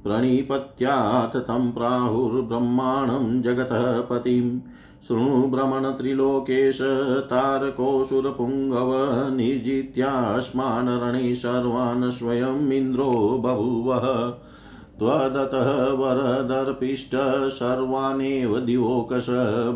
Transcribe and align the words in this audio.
प्रणिपत्याथ 0.04 1.40
तं 1.40 1.72
प्राहुर्ब्रह्माणं 1.72 3.42
जगतः 3.42 4.02
पतिं। 4.02 4.60
शृणु 5.08 5.48
भ्रमणत्रिलोकेश 5.48 6.78
तारकोऽसुरपुङ्गव 7.30 8.92
निर्जित्यास्मान् 9.36 10.90
रणे 10.90 11.36
सर्वान् 11.36 12.12
स्वयम् 12.12 12.72
इन्द्रो 12.72 13.42
बभूवः। 13.46 14.34
त्वदतः 15.02 15.70
वरदर्पिष्ट 16.00 17.14
सर्वानेव 17.50 18.60
दिवोकश 18.60 19.30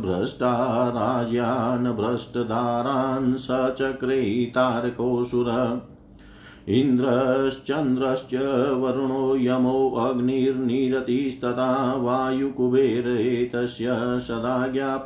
भ्रष्टा 0.03 0.51
राज्यान् 0.89 1.87
भ्रष्टधारान् 1.97 3.37
सचक्रे 3.37 4.19
तारकोऽसुर 4.55 5.49
इन्द्रश्चन्द्रश्च 6.67 8.33
वरुणो 8.81 9.35
यमो 9.37 9.73
अग्निर्निरतिस्तथा 10.05 11.71
वायुकुबेर 11.95 13.07
एतस्य 13.07 13.97
सदाज्ञापरिपालका 14.19 15.01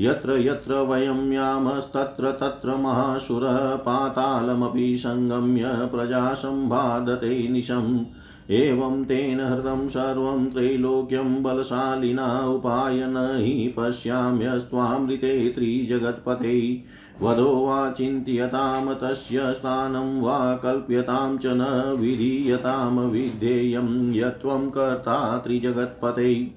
यत्र 0.00 0.30
यत्र 0.38 0.74
वयं 0.88 1.32
यामस्तत्र 1.32 2.32
तत्र 2.40 2.76
महासुरः 2.76 3.76
पातालमपि 3.76 4.96
सङ्गम्य 4.96 5.70
प्रजा 5.92 6.34
सम्बाधते 6.34 7.48
निशम्। 7.48 8.04
एवं 8.50 9.04
तेन 9.04 9.40
हृतं 9.40 9.88
सर्वं 9.88 10.46
त्रैलोक्यं 10.46 11.42
बलशालिना 11.42 12.46
उपाय 12.46 13.06
न 13.06 13.16
हि 13.16 13.74
पश्याम्यस्त्वामृते 13.76 15.52
त्रिजगत्पते। 15.54 16.82
वधो 17.22 17.66
वा 17.66 17.90
चिन्त्यतां 17.90 18.94
तस्य 18.94 19.54
स्थानं 19.54 20.20
वा 20.20 20.56
कल्प्यतां 20.56 21.36
च 21.36 21.46
न 21.46 21.96
विधीयतां 22.00 22.96
विधेयं 22.96 24.14
यत्त्वं 24.14 24.70
कर्ता 24.70 25.38
त्रिजगत्पते। 25.38 26.50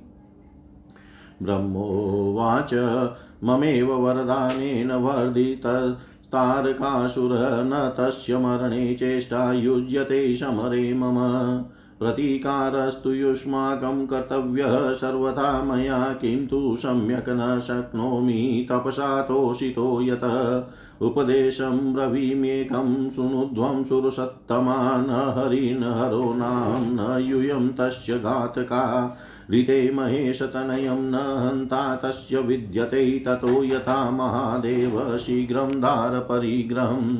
ब्रह्मोवाच, 1.43 2.69
ममेव 3.43 3.93
वरदानेन 3.93 4.91
वर्धितस्तारकासुर 4.91 7.39
न 7.41 7.93
तस्य 7.97 8.37
मरणे 8.37 8.93
चेष्टा 8.93 9.53
युज्यते 9.53 10.35
समरे 10.35 10.93
मम। 10.93 11.63
प्रतीकारस्तु 11.99 13.11
युष्माकं 13.11 14.07
कर्तव्यः 14.07 14.93
सर्वथा 14.93 15.63
मया 15.63 16.17
किं 16.21 16.47
तु 16.47 16.75
सम्यक् 16.77 17.29
न 17.29 17.59
शक्नोमि 17.63 18.67
तपसा 18.71 19.21
तोषितो 19.21 20.01
यतः। 20.01 20.63
उपदेशं 21.01 21.93
ब्रवीम्येकं 21.93 23.09
शृणुध्वं 23.09 23.83
सुरसत्तमा 23.83 24.97
न 24.97 25.09
हरिन् 25.09 25.83
हरो 25.83 26.33
नाम 26.33 26.83
न 26.83 27.21
यूयं 27.21 27.69
तस्य 27.69 28.19
घातका। 28.19 29.15
ऋते 29.51 29.91
महेशतनयं 29.93 30.99
न 30.99 31.15
हन्ता 31.15 31.95
तस्य 31.95 32.37
विद्यते 32.37 33.23
ततो 33.27 33.63
यथा 33.63 34.11
महादेव 34.11 35.17
शीघ्रं 35.17 35.71
धारपरिग्रहम् 35.71 37.17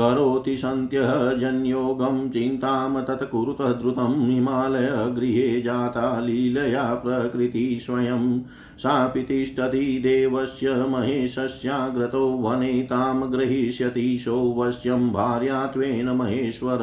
करोति 0.00 0.56
सन्त्यः 0.56 1.32
जन्योगं 1.32 2.30
चिन्तां 2.30 3.02
तत्कुरुतः 3.02 3.72
द्रुतं 3.72 4.30
हिमालयगृहे 4.30 5.60
जाता 5.60 6.20
लीलया 6.20 6.94
प्रकृति 6.94 7.78
स्वयं। 7.80 8.40
सापि 8.78 9.22
तिष्ठति 9.22 10.00
देवस्य 10.02 10.86
महेशस्याग्रतो 10.88 12.30
वने 12.30 12.82
तां 12.82 13.32
ग्रहीष्यति 13.32 14.18
सौवश्यं 14.18 15.12
भार्यात्वेन 15.12 16.08
महेश्वर। 16.08 16.78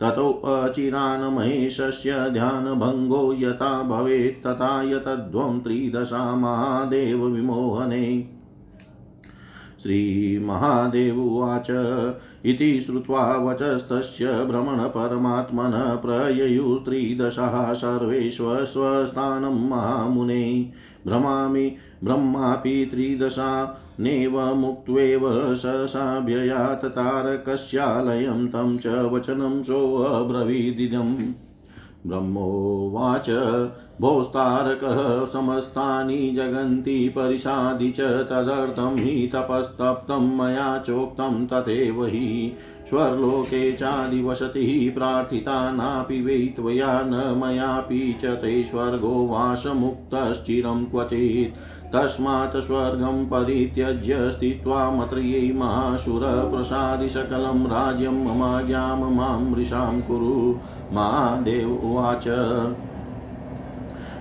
ततोऽचिरान् 0.00 1.34
महेशस्य 1.34 2.30
ध्यानभङ्गो 2.30 3.34
यथा 3.38 3.82
भवेत् 3.82 4.46
तथा 4.46 4.82
यतध्वं 4.82 5.60
त्रिदशा 5.60 6.36
महादेव 6.36 7.26
विमोहने 7.26 8.38
श्रीमहादेव 9.82 11.20
उवाच। 11.20 11.66
इति 12.44 12.80
श्रुत्वा 12.80 13.36
वचस्तस्य 13.36 14.44
भ्रमणपरमात्मनः 14.44 15.94
प्रययुस्त्रिदशः 15.94 17.72
सर्वेष्वस्वस्थानं 17.72 19.68
महामुने। 19.68 20.72
भ्रमामि 21.06 21.76
ब्रह्मापि 22.04 22.88
त्रिदशा 22.90 23.80
नेव 24.00 24.54
मुक्त्वेव 24.54 25.20
ससाभ्ययात् 25.56 26.84
तारकस्यालयं 26.84 28.48
तं 28.48 28.78
च 28.78 28.86
वचनं 28.86 29.62
सोऽब्रवीदिदम् 29.62 31.47
ब्रह्मोवाच। 32.08 33.30
भोस्तारकः 34.00 35.26
समस्तानि 35.26 36.32
जगन्ति 36.36 37.08
परिशादि 37.08 37.90
च 37.90 38.00
तदर्थं 38.00 38.98
हि 38.98 39.26
तपस्तप्तं 39.34 40.36
मया 40.38 40.78
चोक्तं 40.78 41.46
तथैव 41.46 42.04
हि 42.04 42.56
स्वर्लोके 42.88 43.72
चादिवसतिः 43.72 44.94
प्रार्थिता 44.94 45.72
नापि 45.72 46.20
वै 46.22 46.38
त्वया 46.38 47.02
न 47.02 47.42
मयापि 47.44 48.18
च 48.22 48.24
ते 48.24 48.64
स्वर्गो 48.64 49.26
वासमुक्तश्चिरं 49.26 50.86
क्वचित्। 50.86 51.56
तस्मात् 51.94 52.56
स्वर्गं 52.56 53.26
परित्यज्य 53.26 54.30
स्थित्वा 54.30 54.90
मत्र्यै 54.90 55.52
महासुरप्रसादि 55.52 57.08
सकलं 57.08 57.66
राज्यं 57.66 58.24
ममाज्ञां 58.24 59.12
माँ 59.12 59.40
मृषां 59.40 60.00
कुरु। 60.00 60.60
महादेव 60.92 61.72
उवाच। 61.72 62.28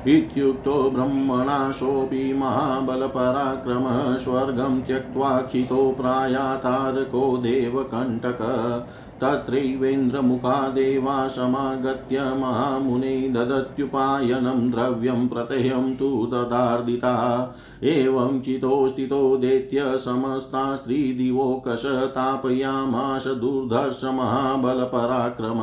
इत्युक्तो 0.05 0.89
ब्रह्मणा 0.89 1.71
सोऽपि 1.71 2.33
महाबलपराक्रमः 2.33 4.17
स्वर्गं 4.17 4.81
त्यक्त्वा 4.81 5.41
क्षितो 5.41 5.91
प्रायातारको 5.91 7.37
देवकण्टक 7.37 8.37
तत्रैवेन्द्रमुखा 9.21 10.69
देवा 10.69 11.27
समागत्य 11.27 12.19
महामुने 12.19 13.29
ददत्युपायनं 13.29 14.71
द्रव्यं 14.71 15.27
प्रत्ययं 15.27 15.95
तु 15.95 16.29
ददार्दिता। 16.33 17.15
एवं 17.83 18.39
चितोस्थितो 18.39 19.37
दैत्य 19.37 19.97
समस्ता 19.97 20.75
स्त्रीदिवोकश 20.75 21.85
तापयामाश 21.85 23.27
दुर्धर्ष 23.27 24.05
महाबलपराक्रम। 24.05 25.59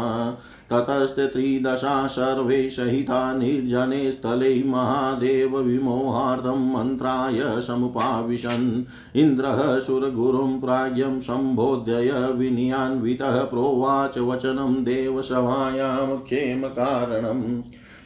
ततस्ते 0.70 1.26
त्रिदशा 1.26 2.06
सर्वे 2.06 2.70
सहिता 2.70 3.34
निर्जने 3.34 4.12
स्थले 4.12 4.62
महादेव 4.64 5.58
विमोहार्थं 5.58 6.72
मन्त्राय 6.74 7.60
समुपाविशन्। 7.60 8.84
इन्द्रः 9.16 9.78
सुरगुरुं 9.78 10.60
प्राज्ञं 10.60 11.20
सम्बोध्यय 11.20 12.12
विनयान्वितः 12.12 13.43
प्रोवाच 13.44 14.18
वचनं 14.18 14.82
देवसभायां 14.84 16.18
क्षेमकारणम् 16.18 17.62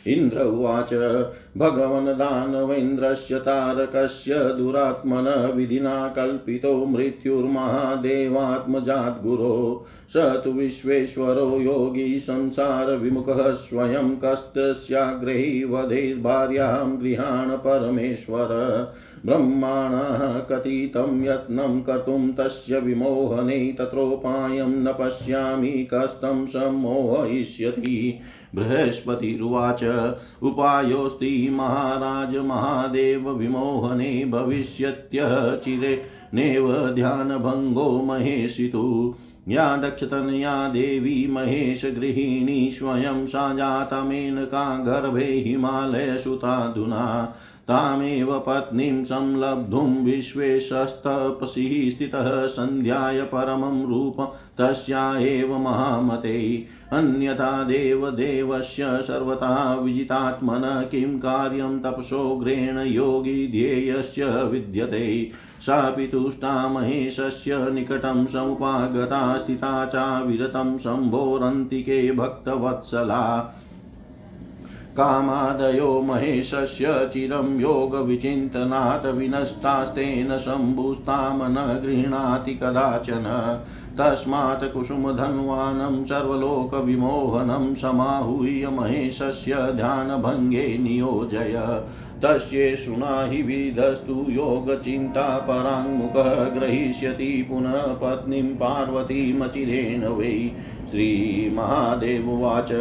इन्द्र 0.08 0.40
उवाच। 0.40 1.22
भगवन् 1.58 2.06
दानवेन्द्रस्य 2.06 3.38
तारकस्य 3.38 4.34
दुरात्मन 4.34 5.52
विधिना 5.56 6.08
कल्पितो 6.08 6.86
मृत्युर्महादेवात्मजाद्गुरो। 6.86 9.86
स 10.08 10.16
तु 10.16 10.50
विश्वेश्वरो 10.50 11.60
योगी 11.60 12.18
संसारविमुखः 12.18 13.50
स्वयं 13.50 14.16
कस्तस्याग्रही 14.16 15.64
वधेर्भार्यां 15.64 17.02
गृहाण 17.02 17.50
परमेश्वर। 17.50 18.48
ब्रह्माणः 19.26 20.38
कथितं 20.38 21.24
यत्नं 21.24 21.80
कर्तुं 21.80 22.32
तस्य 22.32 22.80
विमोहने 22.80 23.74
तत्रोपायं 23.78 24.66
न 24.66 24.94
पश्यामि 25.00 25.88
कस्तं 25.94 26.46
सम्मोहयिष्यति 26.46 28.20
बृहस्पतिरुवाच। 28.54 30.12
उपायोऽस्ति 30.42 31.48
महाराज, 31.52 32.36
महादेव 32.36 33.30
विमोहने 33.30 34.24
भविष्यत्यचिरे 34.24 36.02
नेव 36.34 36.88
ध्यानभङ्गो 36.88 38.02
महेशितु। 38.02 39.14
या 39.48 39.76
दक्षतनया 39.76 40.68
देवी 40.68 41.26
महेशगृहिणी 41.30 42.72
स्वयं 42.72 43.26
सा 43.26 43.54
जाता 43.54 44.04
मेनका 44.04 44.78
गर्भे 44.78 45.24
हिमालयसुताधुना 45.24 47.34
तामेव 47.68 48.38
पत्नीं 48.38 49.04
संलब्धुं 49.04 50.04
विश्वेशस्तपसि 50.04 51.90
स्थितः 51.90 52.46
सन्ध्याय 52.46 53.22
परमं 53.22 53.86
रूपं 53.88 54.26
तस्या 54.58 55.18
एव 55.18 55.58
महामते। 55.58 56.66
अन्यथा 56.92 57.64
देवदेवस्य 57.64 59.02
सर्वथा 59.02 59.74
विजितात्मन 59.74 60.88
किं 60.90 61.18
कार्यं 61.18 61.78
तपसोग्रेण 61.80 62.78
योगी 62.78 63.46
ध्येयस्य 63.48 64.26
विद्यते। 64.44 65.30
सापि 65.60 66.06
तुष्टा 66.06 66.68
महेशस्य 66.68 67.70
निकटं 67.70 68.26
समुपागता 68.26 69.38
स्थिता 69.38 69.86
चाविरतं 69.86 70.78
शम्भोरन्तिके 70.78 72.12
भक्तवत्सला। 72.12 73.54
कामादयो 74.98 76.02
महेशस्य 76.02 77.10
चिरं 77.12 77.60
योगविचिन्तनात् 77.60 79.06
विनष्टास्तेन 79.06 80.38
शम्भुस्तां 80.38 81.50
न 81.50 81.54
गृह्णाति 81.54 82.54
कदाचन। 82.54 83.60
तस्मात् 83.98 84.72
कुसुमधन्वानं 84.72 86.04
सर्वलोकविमोहनं 86.04 87.74
समाहूय 87.74 88.66
महेशस्य 88.66 89.54
ध्यानभङ्गे 89.54 90.78
नियोजय। 90.78 91.84
तस्येषुणा 92.22 93.24
हि 93.24 93.42
विधस्तु 93.42 94.26
योगचिंता 94.30 95.38
पराङ्मुखः 95.38 96.44
ग्रहीष्यति 96.44 97.46
पुनः 97.50 97.82
पत्नीं 97.86 98.42
पार्वतीमचिरेण 98.42 100.06
वै। 100.06 100.52
श्रीमहादेववाच। 100.90 102.72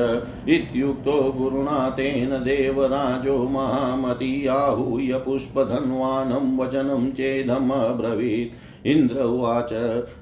इत्युक्तो 0.48 1.32
गुरुणा 1.32 1.90
तेन 1.90 2.30
देवराजो 2.30 3.50
महामती 3.50 4.48
आहूय 4.48 5.14
पुष्पधन्वानं 5.14 6.58
वचनं 6.58 7.12
चेदमब्रवीत्। 7.12 8.67
इन्द्र 8.86 9.22
उवाच, 9.22 9.70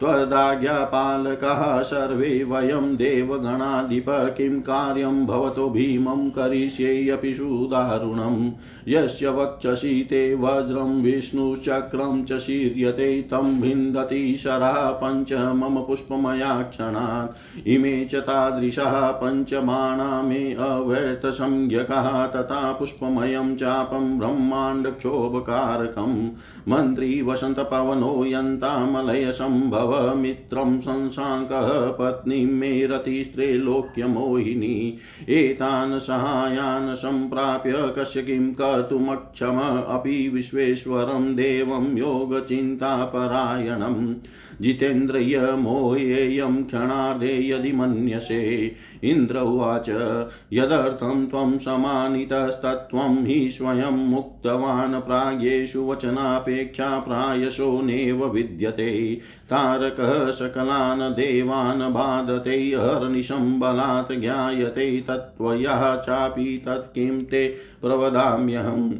त्वदाज्ञापालकः 0.00 1.82
सर्वे 1.82 2.44
वयं 2.44 2.96
देवगणाधिप 2.96 4.04
किं 4.08 4.60
कार्यं 4.60 5.26
भवतो 5.26 5.70
भीमं 5.70 6.30
करिष्येऽपि 6.30 7.34
सुदारुणम् 7.34 8.50
यस्य 8.88 9.28
वक्षसि 9.28 10.06
ते 10.10 10.34
वज्रं 10.34 11.02
विष्णुचक्रं 11.02 12.24
च 12.24 12.38
शीर्यते, 12.38 13.22
तं 13.22 13.60
भिन्दति 13.60 14.36
शरः 14.36 14.72
पञ्च, 14.72 15.32
मम 15.32 15.80
पुष्पमया 15.80 16.62
क्षणात् 16.62 17.68
इमे 17.68 18.04
च 18.04 18.14
तादृशः 18.14 19.10
पञ्चमाणा 19.10 20.22
मे 20.22 20.54
अवैतसंज्ञकः 20.54 22.26
तथा 22.26 22.72
पुष्पमयं 22.72 23.56
चापं 23.56 24.18
ब्रह्माण्डक्षोभकारकं 24.18 26.30
मन्त्री 26.68 27.22
वसन्तपवनो 27.22 28.24
यन्तामलयसम्भव 29.72 30.16
मित्रं 30.16 30.80
संशाङ्कः 30.80 31.90
पत्नीं 31.90 32.46
मे 32.46 32.86
रतिस्त्रैलोक्यमोहिनी 32.86 34.98
एतान् 35.28 36.00
सहायान् 36.00 36.94
सम्प्राप्य 36.94 37.94
कस्य 37.98 38.22
किं 38.22 38.52
कर्तुमक्षम 38.52 39.84
अपि 39.88 40.28
विश्वेश्वरं 40.28 41.36
देवं 41.36 41.98
योगचिन्तापरायणम्। 41.98 44.14
जितेन्द्रियमोह्येयं 44.62 46.64
क्षणार्धे 46.64 47.48
यदि 47.48 47.72
मन्यसे। 47.72 48.72
इन्द्र 49.04 49.38
उवाच, 49.38 49.90
यदर्थं 50.52 51.26
त्वं 51.26 51.58
समानितस्तत्त्वं 51.58 53.26
हि 53.26 53.50
स्वयं 53.50 53.90
मुक्तवान् 53.90 54.94
प्राज्ञेषु 54.94 55.82
वचनापेक्षा 55.82 56.98
प्रायशो 56.98 57.82
नैव 57.82 58.26
विद्यते। 58.26 59.20
तारकः 59.50 60.30
सकलान् 60.30 61.12
देवान् 61.12 61.80
बाधते, 61.80 62.56
हर्निशं 62.56 63.60
बलात् 63.60 64.20
ज्ञायते, 64.20 65.00
तत्त्वयः 65.00 65.96
चापि 65.96 66.62
तत्किं 66.66 67.20
ते 67.20 67.56
प्रवदाम्यहम्। 67.82 68.92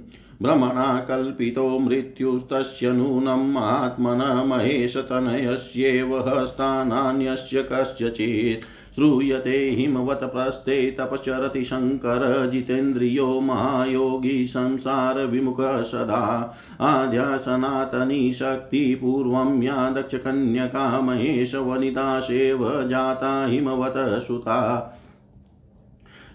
भ्रमणा 0.42 1.06
कल्पितो 1.08 1.78
मृत्युस्तस्य 1.78 2.92
नूनम् 2.92 3.56
आत्मनः 3.56 4.44
महेशतनयस्येव 4.44 6.18
हस्तानान्यस्य 6.28 7.62
कस्यचित्। 7.62 8.64
श्रूयते 8.94 9.70
हिमवत् 9.70 10.24
प्रस्ते 10.24 10.96
तपचरति 11.00 11.64
शङ्कर, 11.64 12.50
जितेन्द्रियो 12.52 13.40
महायोगी 13.40 14.46
संसारविमुखः 14.46 15.82
सदा। 15.82 16.56
आद्या 16.80 17.36
सनातनी 17.36 18.32
शक्तिपूर्वं 18.32 19.62
या 19.62 19.90
दक्षकन्यका 19.90 21.00
महेशवनिताशेव 21.00 22.88
जाता 22.88 23.46
हिमवत 23.46 23.94
सुता 23.96 24.98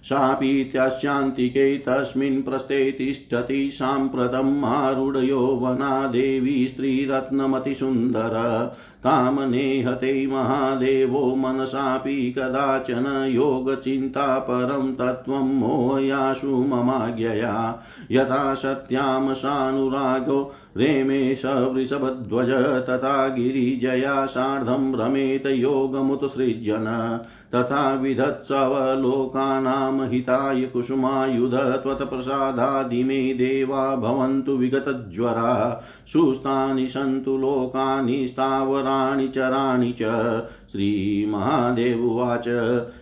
सापि 0.03 0.69
त्यास्यान्तिके 0.73 1.77
तस्मिन् 1.77 2.43
प्रस्थे 2.43 2.91
तिष्ठति 2.91 3.69
साम्प्रतम् 3.73 4.65
आरूढयो 4.65 5.39
वना 5.39 6.07
देवी 6.07 6.67
स्त्रीरत्नमतिसुन्दर। 6.67 8.75
तां 9.03 9.49
नेहते 9.49 10.27
महादेवो 10.27 11.35
मनसापि 11.35 12.33
कदाचन 12.37 13.29
योगचिन्तापरं 13.31 14.95
तत्त्वं 14.95 15.53
मोहयाशु 15.53 16.47
ममाज्ञया। 16.47 17.83
यथा 18.11 18.53
सत्यां 18.53 19.33
सानुरागो 19.33 20.53
रेमे 20.77 21.35
सवृषभध्वज 21.35 22.49
तथा 22.89 23.27
गिरिजया 23.27 24.25
सार्धं 24.25 24.95
रमेत 24.95 25.45
योगमुत्सृज्यन। 25.45 27.19
तथा 27.55 27.93
विधत्सवलोकानां 27.93 30.09
हिताय 30.09 30.61
कुसुमायुध 30.61 31.55
त्वत्प्रसादादिमे 31.55 33.33
देवा 33.33 33.95
भवन्तु 33.95 34.51
विगतज्वरा। 34.51 35.85
सुस्थानि 36.07 36.87
सन्तु 36.87 37.37
लोकानि, 37.37 38.27
स्थावराणि, 38.27 39.27
चराणि 39.27 39.95
च। 40.01 40.43
श्रीमहादेव 40.71 42.05
उवाच। 42.05 42.45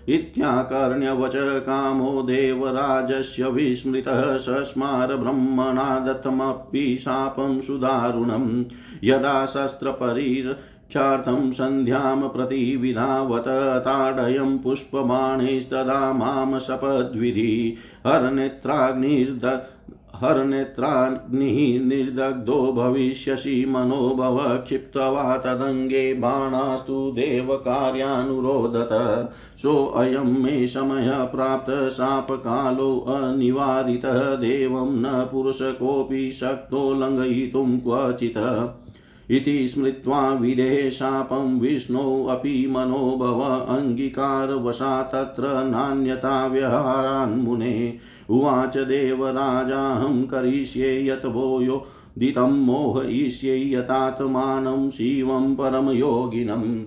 इत्याकर्ण्यवच 0.09 1.31
कामो 1.35 2.21
देवराजस्य 2.21 3.47
विस्मृतः 3.47 4.37
सस्मार 4.37 5.15
ब्रह्मणा 5.15 5.99
दत्तमपि 5.99 6.97
शापं 7.01 7.61
सुदारुणं 7.61 8.65
यदा 9.03 9.45
शस्त्रपरिर् 9.45 10.74
ख्यातं 10.93 11.51
सन्ध्यां 11.51 12.29
प्रति 12.29 12.75
विधावत 12.75 13.79
ताडयं 13.79 14.57
पुष्पबाणैस्तदा 14.57 16.13
माँ 16.13 16.59
शपद्विधि। 16.59 17.77
हरनेत्राग्निर्द 18.07 19.61
हरनेत्राग्निः 20.15 21.85
निर्दग्धो 21.85 22.73
भविष्यसि 22.73 23.65
मनोभव 23.67 24.57
क्षिप्त्वा 24.57 25.37
तदङ्गे 25.37 26.13
बाणास्तु 26.13 27.13
देवकार्यानुरोदत 27.15 28.89
सोऽयं 29.57 30.43
मे 30.43 30.67
समयः 30.67 31.23
प्राप्तः 31.23 31.89
शापकालोऽनिवारितः 31.89 34.35
देवं 34.35 35.01
न 35.01 35.27
पुरुष 35.31 35.61
कोऽपि 35.61 36.31
शक्तो 36.31 36.93
लङ्घयितुं 36.93 37.79
क्वचित्। 37.79 38.37
इति 39.29 39.67
स्मृत्वा 39.67 40.33
विदेः 40.33 40.89
शापं 40.89 41.59
विष्णोऽपि 41.59 42.67
मनोभव 42.69 43.41
अङ्गीकारवशा 43.77 45.03
तत्र 45.03 45.43
नान्यता 45.47 46.47
व्यहारान्मुने 46.47 47.97
उवाच 48.29 48.77
देवराजाहं 48.77 50.23
करिष्ये 50.23 51.07
यत् 51.07 51.25
वो 51.25 51.61
यो 51.61 51.85
दितं 52.17 52.51
मोहयिष्ये 52.51 53.73
यतात्मानं 53.73 54.89
शिवं 54.89 55.55
परमयोगिनम्। 55.55 56.83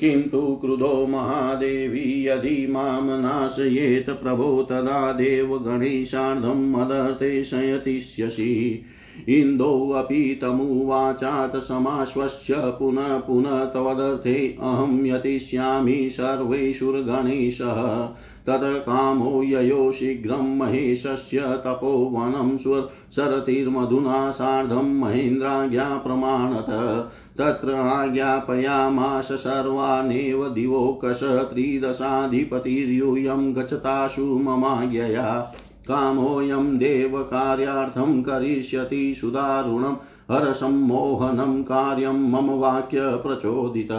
किं 0.00 0.22
क्रुधो 0.56 1.06
महादेवी, 1.06 2.28
यदि 2.28 2.66
माँ 2.70 3.00
नाशयेत् 3.02 4.10
प्रभो 4.10 4.62
तदा 4.62 5.12
देवगणेशार्धं 5.12 6.72
मदर्थे 6.72 7.44
शयतिष्यसि 7.44 8.82
इन्दोऽपि 9.28 10.38
तमुवाचात् 10.42 11.56
समाश्वस्य 11.56 12.54
पुनः 12.58 13.18
पुनः 13.18 13.64
तवदर्थे 13.64 14.48
अहं 14.48 15.06
यतिष्यामि 15.06 16.08
सर्वैषुर्गणेशः 16.10 18.08
तत् 18.46 18.64
कामो 18.64 19.42
ययो 19.42 19.92
शीघ्रं 19.92 20.58
महेशस्य 20.58 21.40
तपोवनं 21.40 22.58
स्व 22.58 22.88
सरतिर्मधुना 23.10 24.30
सार्धं 24.30 25.00
महेन्द्राज्ञा 25.00 25.96
प्रमाणत। 25.96 26.66
तत्र 27.38 27.72
आज्ञापयामाश 27.72 29.24
सर्वानेव 29.24 30.48
दिवोकश 30.48 31.20
त्रिदशाधिपतिर्यूयं 31.22 33.56
गच्छताशु 33.56 34.22
ममाज्ञया। 34.22 35.52
कामोऽयं 35.88 36.78
देवकार्यार्थं 36.78 38.22
करिष्यति 38.22 39.14
सुदारुणं 39.14 39.96
हरसम्मोहनं 40.30 41.62
कार्यं 41.62 42.30
मम 42.30 42.50
वाक्यप्रचोदित। 42.50 43.92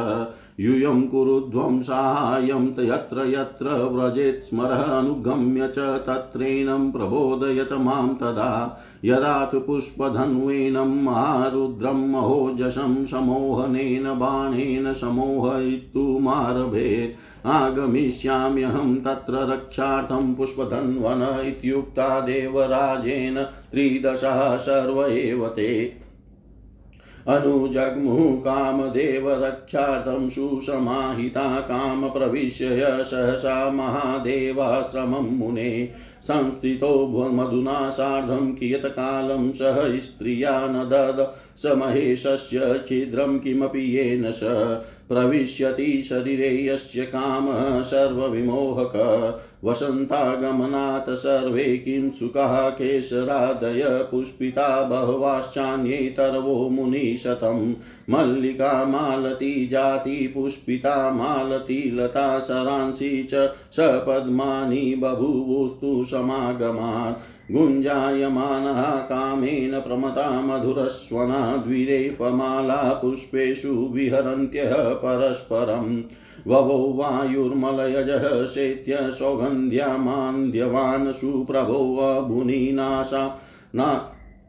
यूयं 0.60 1.08
कुरुध्वं 1.08 1.82
साहाय्यं 1.82 2.80
यत्र 2.80 3.30
यत्र 3.30 3.70
व्रजेत् 3.70 4.44
स्मरः 4.44 4.70
अनुगम्य 4.70 5.68
च 5.68 5.80
तत्रेनं 5.80 6.92
प्रबोधयत 6.92 7.74
माँ 7.74 8.18
तदा। 8.22 8.82
यदा 9.06 9.46
तु 9.46 9.60
पुष्पधन्वेनं 9.60 11.04
महारुद्रं 11.04 12.12
महोजशं 12.12 13.06
समोहनेन 13.06 14.04
बाणेन 14.04 14.94
समोहयितुमारभेत् 14.94 17.48
आगमिष्याम्यहं 17.48 18.96
तत्र 18.96 19.54
रक्षार्थं 19.54 20.34
पुष्पधन्वन 20.34 21.48
इत्युक्ता 21.48 22.20
देवराजेन 22.20 23.44
त्रिदशः 23.44 24.58
सर्व 24.58 25.06
एव 25.06 25.48
ते। 25.48 26.02
अनुजग्मुः 27.28 28.36
कामदेवरक्षार्थं 28.36 30.30
सुसमाहिता 30.30 31.60
कामप्रविश्य 31.60 32.68
सहसा 33.04 33.72
महादेवाश्रमं 33.72 35.38
मुने। 35.38 35.90
संस्थितो 36.24 37.08
मधुना 37.32 37.90
सार्धं 37.90 38.52
कियत्कालं 38.52 39.52
सह 39.52 40.00
स्त्रिया 40.00 40.68
न 40.68 40.74
दद। 40.74 41.34
स 41.58 41.66
महेशस्य 41.66 42.86
छिद्रं 42.88 43.40
किमपि 43.40 43.98
येन 43.98 44.32
स। 44.32 44.40
प्रविश्यति 45.10 46.04
शरीरे 46.04 46.66
यस्य 46.66 47.02
कामः 47.02 47.82
सर्वविमोहक। 47.82 48.92
वसन्तागमनात् 49.64 51.10
सर्वे 51.10 51.78
किं 51.78 52.10
सुखाः 52.10 52.70
केशरादय 52.70 54.08
पुष्पिता 54.12 54.82
बहवाश्चान्ये 54.82 56.14
तरवो 56.18 56.70
मुनिशतं 56.70 57.76
मल्लिका 58.10 58.86
मालती 58.86 59.68
जाति 59.68 60.32
पुष्पिता 60.36 61.12
मालती 61.12 61.92
लता 61.96 62.40
सरांसि 62.40 63.28
च 63.34 63.34
सपद्मानि 63.72 64.96
बभूवुस्तु 65.00 66.06
समागमात्। 66.06 67.20
गुञ्जायमानः 67.52 68.82
कामेन 68.82 69.80
प्रमता 69.80 70.42
मधुरस्वना 70.42 71.58
द्विरेफमाला 71.58 72.94
पुष्पेषु 72.94 73.92
विहरन्त्यः 73.94 74.74
परस्परम्। 74.74 76.04
ववौ 76.48 76.94
वायुर्मलयजः 76.94 78.46
शैत्य 78.46 79.12
सौगन्ध्यमान्द्यवान् 79.12 81.14
सुप्रभो 81.14 82.26
भुनिनाशा 82.30 83.40
न 83.76 84.02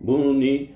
भुनि 0.06 0.68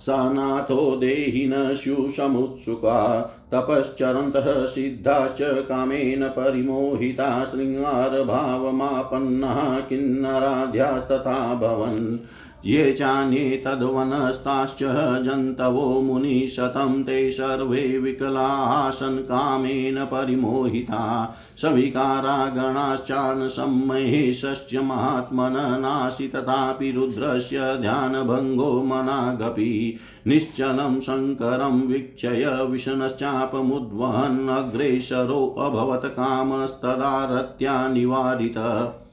सा 0.00 0.30
नाथो 0.30 0.96
देहिनस्युसमुत्सुका 0.96 3.20
तपश्चरन्तः 3.52 4.66
सिद्धाश्च 4.66 5.38
कामेन 5.42 6.28
परिमोहिता 6.28 7.44
शृङ्गारभावमापन्नः 7.44 9.80
किन्नराध्यास्तथा 9.80 11.54
भवन् 11.54 12.18
ये 12.66 12.92
चान्ये 12.92 13.62
तद्वनस्ताश्च 13.66 14.78
जन्तवो 15.24 16.00
मुनिशतं, 16.00 17.02
ते 17.02 17.30
सर्वे 17.30 17.98
विकलासन् 17.98 19.18
कामेन 19.18 20.04
परिमोहिता। 20.04 21.34
सविकारा 21.62 22.48
गणाश्चान् 22.48 23.48
सम्महेशस्य 23.48 24.80
महात्मन 24.80 25.52
नासि, 25.80 26.28
तथापि 26.28 26.92
रुद्रस्य 26.92 27.76
ध्यानभङ्गो 27.76 28.82
मनागपि। 28.82 29.96
निश्चलं 30.26 31.00
शङ्करं 31.00 31.86
वीक्षय 31.86 32.68
विषणश्चापमुद्वहन् 32.70 34.48
अग्रेसरोऽभवत् 34.48 36.06
कामस्तदा 36.06 37.24
रत्या 37.24 37.88
निवारितः। 37.88 39.03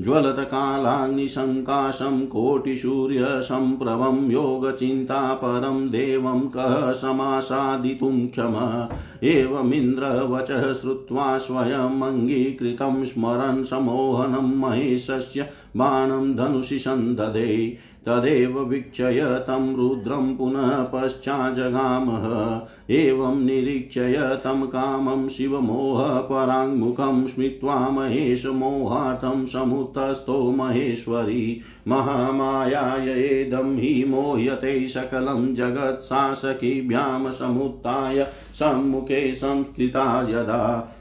ज्वलतकालाग्निसङ्काशं 0.00 2.26
कोटिसूर्यसम्प्रभं 2.26 4.30
योगचिन्तापरं 4.30 5.90
देवं 5.90 6.48
कः 6.48 6.92
समासादितुं 6.92 8.28
क्षम? 8.28 8.88
एवमिन्द्रवचः 9.22 10.74
श्रुत्वा 10.74 11.38
स्वयमङ्गीकृतं 11.38 13.04
स्मरन् 13.04 13.64
समोहनं 13.64 14.58
महेशस्य 14.58 15.46
बाणं 15.76 16.36
धनुषि 16.36 16.78
सन्ददे 16.78 17.76
तदेव 18.06 18.60
वीक्षय 18.60 19.20
तं 19.20 19.76
रुद्रं 19.76 20.36
पुनः 20.36 20.82
पश्चाजगामः। 20.82 22.60
एवं 22.90 23.44
निरीक्षय 23.44 24.40
तं 24.44 24.66
कामं 24.66 25.28
शिवमोहपराङ्मुखं 25.28 27.26
स्मित्वा 27.26 27.88
महेशमोहार्थं 27.88 29.46
समुत्थस्थो 29.46 30.50
महेश्वरी। 30.50 31.60
महामायायेदं 31.88 33.76
हि 33.76 34.04
मोह्यते 34.08 34.88
सकलं 34.88 35.54
जगत्शासकीभ्यां 35.54 37.32
समुत्थाय 37.32 38.24
सम्मुखे 38.54 39.34
संस्थिता 39.34 40.26
यदा 40.30 40.94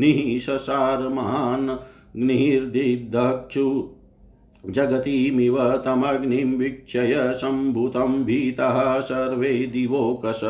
निशंसार 0.00 1.08
महान् 1.08 1.68
निर्दिदक्षु 2.16 3.66
जगतीमिव 4.70 5.76
तमग्निं 5.76 6.58
वीक्षय 6.58 7.32
सम्भूतं 7.34 8.24
भीतः 8.24 9.00
सर्वे 9.00 9.48
दिवोकश 9.48 10.40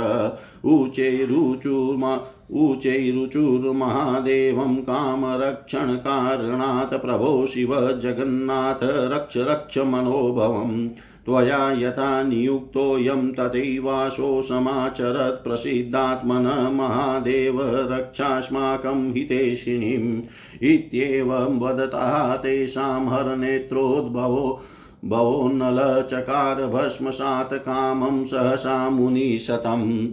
ऊचैरुचुर्म 0.65 2.19
ऊचैरुचुर्महादेवं 2.53 4.77
कामरक्षणकारणात् 4.77 6.95
प्रभो 6.95 7.47
शिव 7.47 7.91
जगन्नाथ 7.91 8.79
रक्ष 8.83 9.37
रक्ष 9.37 9.79
मनोभवम्। 9.79 10.89
त्वया 11.27 11.73
यथा 11.73 12.23
नियुक्तोऽयं 12.23 13.33
तथैवाशो 13.33 14.43
समाचरत् 14.43 15.45
प्रसीदात्मन 15.45 16.71
महादेव 16.75 17.61
रक्षास्माकं 17.93 19.13
हितेशिनीम् 19.13 20.23
इत्येवं 20.63 21.59
वदता 21.61 22.37
तेषां 22.37 23.09
हरनेत्रोद्भवो 23.09 24.61
भवो 25.05 25.49
नलचकार 25.49 26.67
भस्मसात् 26.67 27.55
कामं 27.55 28.25
सहसा 28.25 28.91
मुनिशतम्। 28.91 30.09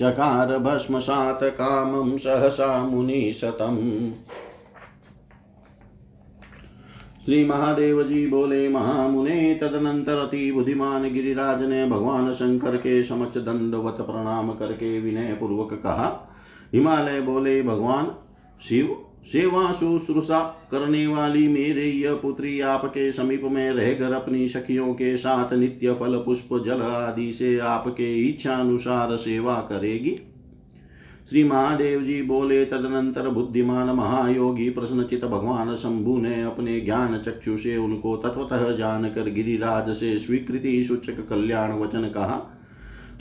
चकार 0.00 0.58
भस्मसात् 0.58 1.44
कामं 1.44 2.16
सहसा 2.16 2.84
मुनिशतम्। 2.84 4.10
श्री 7.30 7.44
महादेव 7.44 8.02
जी 8.02 8.26
बोले, 8.26 8.68
महामुने, 8.68 9.54
तदनंतर 9.54 10.16
अति 10.18 10.52
बुद्धिमान 10.52 11.02
गिरिराज 11.12 11.62
ने 11.62 11.86
भगवान 11.86 12.32
शंकर 12.32 12.76
के 12.76 13.04
समक्ष 13.04 13.36
दंडवत 13.36 13.96
प्रणाम 14.00 14.50
करके 14.50 15.00
विनय 15.00 15.36
पूर्वक 15.40 15.72
कहा। 15.72 16.36
हिमालय 16.74 17.20
बोले, 17.20 17.62
भगवान, 17.62 18.10
शिव 18.68 18.96
सेवा 19.26 19.72
शुश्रूषा 19.72 20.68
करने 20.70 21.06
वाली 21.06 21.48
मेरे 21.48 21.84
यह 21.84 22.14
पुत्री 22.14 22.60
आपके 22.60 23.12
समीप 23.12 23.42
में 23.44 23.70
रहकर 23.70 24.12
अपनी 24.12 24.48
सखियों 24.48 24.94
के 24.94 25.16
साथ 25.16 25.52
नित्य 25.52 25.92
फल, 25.92 26.16
पुष्प, 26.16 26.62
जल 26.64 26.82
आदि 26.82 27.32
से 27.32 27.58
आपके 27.58 28.28
इच्छा 28.28 28.54
अनुसार 28.54 29.16
सेवा 29.16 29.54
करेगी। 29.54 30.29
श्री 31.30 31.42
महादेव 31.44 32.00
जी 32.02 32.20
बोले, 32.22 32.64
तदनंतर 32.64 33.28
बुद्धिमान 33.28 33.88
महायोगी 33.88 34.68
प्रश्नचित 34.70 35.24
भगवान 35.24 35.72
शंभु 35.74 36.16
ने 36.18 36.42
अपने 36.42 36.80
ज्ञान 36.80 37.16
चक्षु 37.18 37.56
से 37.56 37.76
उनको 37.76 38.16
तत्वतः 38.16 38.70
जानकर 38.76 39.28
गिरिराज 39.30 39.90
से 39.90 40.18
स्वीकृति 40.18 40.72
सूचक 40.84 41.20
कल्याण 41.28 41.72
वचन 41.72 42.04
कहा। 42.04 42.40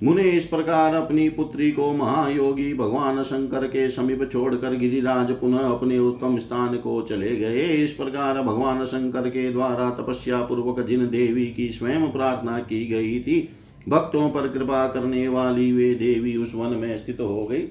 मुने 0.04 0.24
इस 0.30 0.46
प्रकार 0.46 0.96
अपनी 0.96 1.28
पुत्री 1.30 1.70
को 1.72 1.92
महायोगी 1.94 2.74
भगवान 2.74 3.22
शंकर 3.24 3.66
के 3.66 3.90
समीप 3.90 4.28
छोड़कर 4.32 4.76
गिरिराज 4.76 5.32
पुनः 5.32 5.60
अपने 5.60 6.00
उत्तम 6.00 6.38
स्थान 6.38 6.76
को 6.78 7.02
चले 7.02 7.36
गए। 7.36 7.66
इस 7.76 7.92
प्रकार 7.92 8.42
भगवान 8.42 8.84
शंकर 8.86 9.28
के 9.28 9.50
द्वारा 9.52 9.90
तपस्या 9.92 10.42
पूर्वक 10.42 10.86
जिन 10.86 11.06
देवी 11.10 11.46
की 11.48 11.70
स्वयं 11.70 12.12
प्रार्थना 12.12 12.58
की 12.62 12.86
गई 12.86 13.20
थी, 13.20 13.38
भक्तों 13.90 14.30
पर 14.30 14.48
कृपा 14.48 14.88
करने 14.88 15.28
वाली 15.28 15.72
वे 15.74 15.94
देवी 15.96 16.36
उस 16.38 16.56
वन 16.56 16.76
में 16.78 16.98
स्थित 16.98 17.22
हो 17.22 17.46
गई। 17.46 17.68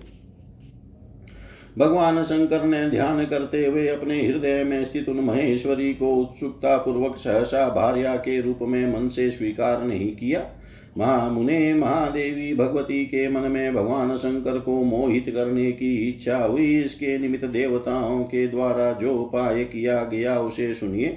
भगवान 1.79 2.23
शंकर 2.23 2.65
ने 2.65 2.91
ध्यान 2.91 3.25
करते 3.25 3.67
हुए 3.67 3.89
अपने 3.89 4.27
हृदय 4.27 4.65
में 4.65 4.85
स्थित 4.85 5.09
उन 5.09 5.21
महेश्वरी 5.21 5.95
को 5.95 6.15
उत्सुकता 6.15 6.77
पूर्वक 6.77 7.17
सहसा 7.17 7.69
भार्या 7.69 8.17
के 8.17 8.41
रूप 8.41 8.59
में 8.63 8.95
मन 8.95 9.09
से 9.09 9.31
स्वीकार 9.31 9.85
नहीं 9.85 10.17
किया। 10.17 10.47
महामुने, 10.99 11.75
महादेवी, 11.75 12.55
भगवती 12.55 13.05
के 13.05 13.29
मन 13.29 13.41
में 13.41 13.75
भगवान 13.75 14.17
शंकर 14.17 14.59
को 14.59 14.85
मोहित 14.85 15.25
करने 15.29 15.73
की 15.73 16.09
इच्छा 16.09 16.37
हुई। 16.37 16.79
इसके 16.79 17.19
निमित्त 17.19 17.45
देवताओं 17.45 18.25
के 18.25 18.47
द्वारा 18.47 18.93
जो 18.93 19.15
उपाय 19.15 19.65
किया 19.65 20.05
गया, 20.05 20.41
उसे 20.41 20.75
सुनिए। 20.75 21.09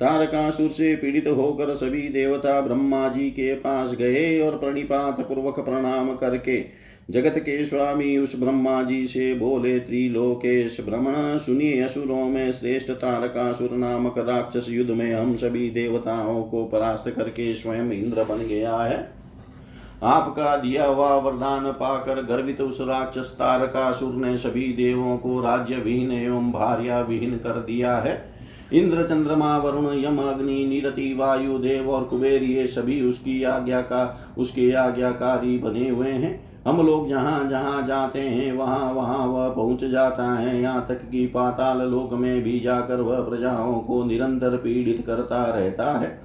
तारकासुर 0.00 0.68
से 0.68 0.96
पीड़ित 0.96 1.28
होकर 1.28 1.74
सभी 1.74 2.08
देवता 2.08 2.60
ब्रह्मा 2.60 3.08
जी 3.08 3.30
के 3.30 3.54
पास 3.54 3.94
गए 3.94 4.40
और 4.40 4.58
प्रणिपात 4.58 5.20
पूर्वक 5.20 5.60
प्रणाम 5.60 6.16
करके 6.16 6.79
जगत 7.10 7.34
के 7.38 7.64
स्वामी 7.64 8.18
उस 8.18 8.40
ब्रह्मा 8.40 8.82
जी 8.82 9.06
से 9.06 9.34
बोले, 9.34 9.78
त्रिलोकेश 9.78 10.80
भ्रमण 10.80 11.38
सुनिए 11.38 11.80
असुरों 11.82 12.24
में 12.24 12.52
श्रेष्ठ 12.52 12.90
तारकासुर 12.90 13.70
नामक 13.70 14.18
राक्षस 14.18 14.66
युद्ध 14.70 14.90
में 14.90 15.14
हम 15.14 15.36
सभी 15.36 15.70
देवताओं 15.70 16.42
को 16.42 16.64
परास्त 16.64 17.10
करके 17.10 17.54
स्वयं 17.54 17.90
इंद्र 17.90 18.24
बन 18.24 18.38
गया 18.38 18.76
है। 18.76 19.12
आपका 20.02 20.56
दिया 20.56 20.86
हुआ 20.86 21.16
वरदान 21.16 21.72
पाकर 21.72 22.22
गर्वित 22.22 22.60
उस 22.60 22.78
राक्षस 22.80 23.34
तारकासुर 23.34 24.14
ने 24.14 24.36
सभी 24.36 24.72
देवों 24.72 25.16
को 25.16 25.40
राज्य 25.40 25.74
विहीन 25.74 26.12
एवं 26.12 26.52
भार्या 26.52 27.00
विहीन 27.00 27.30
कर 27.30 27.50
दिया 27.50 27.96
है। 27.98 28.32
इंद्र 28.72 29.02
चंद्रमा 29.02 29.58
वरुण, 29.58 30.04
यम, 30.04 30.18
अग्नि, 30.18 30.66
निरति, 30.66 31.14
वायु, 31.14 31.58
देव 31.58 31.90
और 31.90 32.04
कुबेर, 32.04 32.42
ये 32.42 32.66
सभी 32.66 33.02
उसकी 33.02 33.42
आज्ञा 33.42 33.80
का, 33.80 34.32
उसके 34.38 34.72
आज्ञाकारी 34.72 35.58
बने 35.58 35.88
हुए 35.88 36.10
हैं। 36.10 36.49
हम 36.66 36.80
लोग 36.86 37.08
जहाँ 37.08 37.48
जहाँ 37.50 37.86
जाते 37.86 38.20
हैं, 38.20 38.52
वहाँ 38.52 38.92
वहाँ 38.92 39.26
वह 39.26 39.48
पहुँच 39.48 39.84
जाता 39.84 40.32
है। 40.34 40.60
यहाँ 40.60 40.86
तक 40.88 41.08
कि 41.10 41.26
पाताल 41.26 41.82
लोक 41.82 42.12
में 42.12 42.42
भी 42.42 42.58
जाकर 42.60 43.00
वह 43.00 43.20
प्रजाओं 43.20 43.78
को 43.80 44.04
निरंतर 44.04 44.56
पीड़ित 44.56 45.04
करता 45.06 45.44
रहता 45.44 45.92
है। 45.98 46.18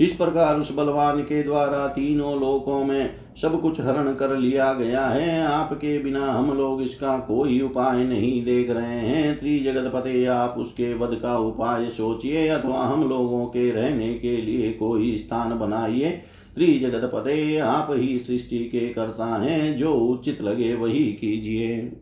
इस 0.00 0.12
प्रकार 0.12 0.58
उस 0.60 0.74
बलवान 0.76 1.20
के 1.20 1.42
द्वारा 1.42 1.86
तीनों 1.86 2.38
लोकों 2.40 2.84
में 2.84 3.14
सब 3.42 3.60
कुछ 3.60 3.80
हरण 3.80 4.14
कर 4.14 4.36
लिया 4.36 4.72
गया 4.72 5.06
है। 5.06 5.42
आपके 5.46 5.98
बिना 5.98 6.26
हम 6.26 6.52
लोग 6.52 6.82
इसका 6.82 7.18
कोई 7.18 7.60
उपाय 7.60 8.04
नहीं 8.04 8.44
देख 8.44 8.70
रहे 8.70 8.98
हैं। 8.98 9.38
त्रिजगत 9.38 9.90
पते 9.94 10.24
आप 10.26 10.54
उसके 10.58 10.94
वध 10.94 11.14
का 11.14 11.36
उपाय 11.38 11.88
सोचिए 11.88 12.48
अथवा 12.48 12.84
हम 12.84 13.08
लोगों 13.08 13.44
के 13.46 13.70
रहने 13.70 14.14
के 14.14 14.36
लिए 14.36 14.72
कोई 14.72 15.16
स्थान 15.18 15.58
बनाइए। 15.58 16.20
त्रिजगत 16.58 17.10
पते 17.14 17.58
आप 17.58 17.88
ही 17.90 18.18
सृष्टि 18.18 18.58
के 18.58 18.88
करता 18.88 19.24
हैं, 19.24 19.76
जो 19.76 19.92
उचित 19.92 20.42
लगे 20.42 20.74
वही 20.74 21.04
कीजिए। 21.12 21.92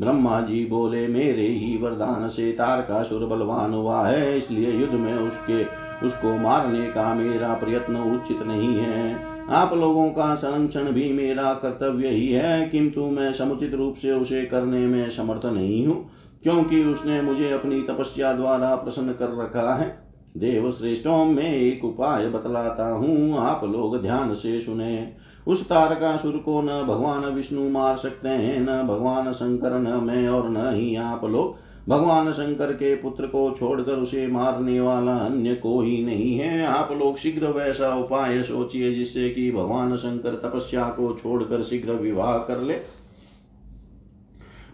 ब्रह्मा 0.00 0.40
जी 0.40 0.64
बोले, 0.64 1.08
मेरे 1.08 1.46
ही 1.46 1.76
वरदान 1.76 2.28
से 2.28 2.52
तारकासुर 2.52 3.26
बलवान 3.26 3.74
हुआ 3.74 4.06
है, 4.06 4.38
इसलिए 4.38 4.72
युद्ध 4.72 4.94
में 4.94 5.14
उसके, 5.14 5.64
उसको 6.06 6.38
मारने 6.38 6.86
का 6.86 7.14
मेरा 7.14 7.54
प्रयत्न 7.54 7.96
उचित 7.96 8.42
नहीं 8.42 8.76
है। 8.76 9.26
आप 9.48 9.74
लोगों 9.74 10.08
का 10.10 10.34
संरक्षण 10.34 10.92
भी 10.92 11.12
मेरा 11.12 11.54
कर्तव्य 11.54 12.08
ही 12.08 12.28
है, 12.28 12.68
किंतु 12.68 13.00
मैं 13.00 13.32
समुचित 13.32 13.74
रूप 13.74 13.94
से 13.94 14.12
उसे 14.12 14.44
करने 14.44 14.86
में 14.86 15.10
समर्थ 15.10 15.46
नहीं 15.46 15.86
हूँ, 15.86 16.10
क्योंकि 16.42 16.84
उसने 16.84 17.22
मुझे 17.22 17.50
अपनी 17.50 17.82
तपस्या 17.82 18.32
द्वारा 18.32 18.74
प्रसन्न 18.74 19.12
कर 19.12 19.44
रखा 19.44 19.74
है। 19.74 20.03
देव 20.36 20.72
श्रेष्ठों 20.72 21.24
में 21.24 21.52
एक 21.52 21.84
उपाय 21.84 22.26
बतलाता 22.28 22.88
हूँ, 22.88 23.38
आप 23.38 23.64
लोग 23.64 24.02
ध्यान 24.02 24.34
से 24.34 24.60
सुने। 24.60 25.08
उस 25.46 25.68
तारकासुर 25.68 26.32
को 26.32 26.60
न 26.62 26.66
भगवान 26.66 27.24
विष्णु 27.24 27.68
मार 27.68 27.96
सकते 27.96 28.28
हैं, 28.28 28.60
न 28.60 28.86
भगवान 28.88 29.32
शंकर 29.32 29.78
न 29.78 30.04
मैं 30.04 30.28
और 30.28 30.48
न 30.48 30.74
ही 30.74 30.96
आप 30.96 31.24
लोग। 31.24 31.56
भगवान 31.88 32.32
शंकर 32.32 32.72
के 32.72 32.94
पुत्र 32.94 33.26
को 33.26 33.50
छोड़कर 33.58 33.92
उसे 33.92 34.26
मारने 34.26 34.80
वाला 34.80 35.16
अन्य 35.16 35.54
कोई 35.54 36.04
नहीं 36.04 36.38
है। 36.38 36.66
आप 36.66 36.92
लोग 36.92 37.16
शीघ्र 37.16 37.46
वैसा 37.46 37.94
उपाय 37.94 38.42
सोचिए, 38.42 38.94
जिससे 38.94 39.30
कि 39.30 39.50
भगवान 39.52 39.96
शंकर 39.96 40.34
तपस्या 40.34 40.84
को 40.84 41.16
छोड़कर 41.22 41.62
शीघ्र 41.62 41.92
विवाह 41.92 42.38
कर 42.38 42.60
ले। 42.60 43.03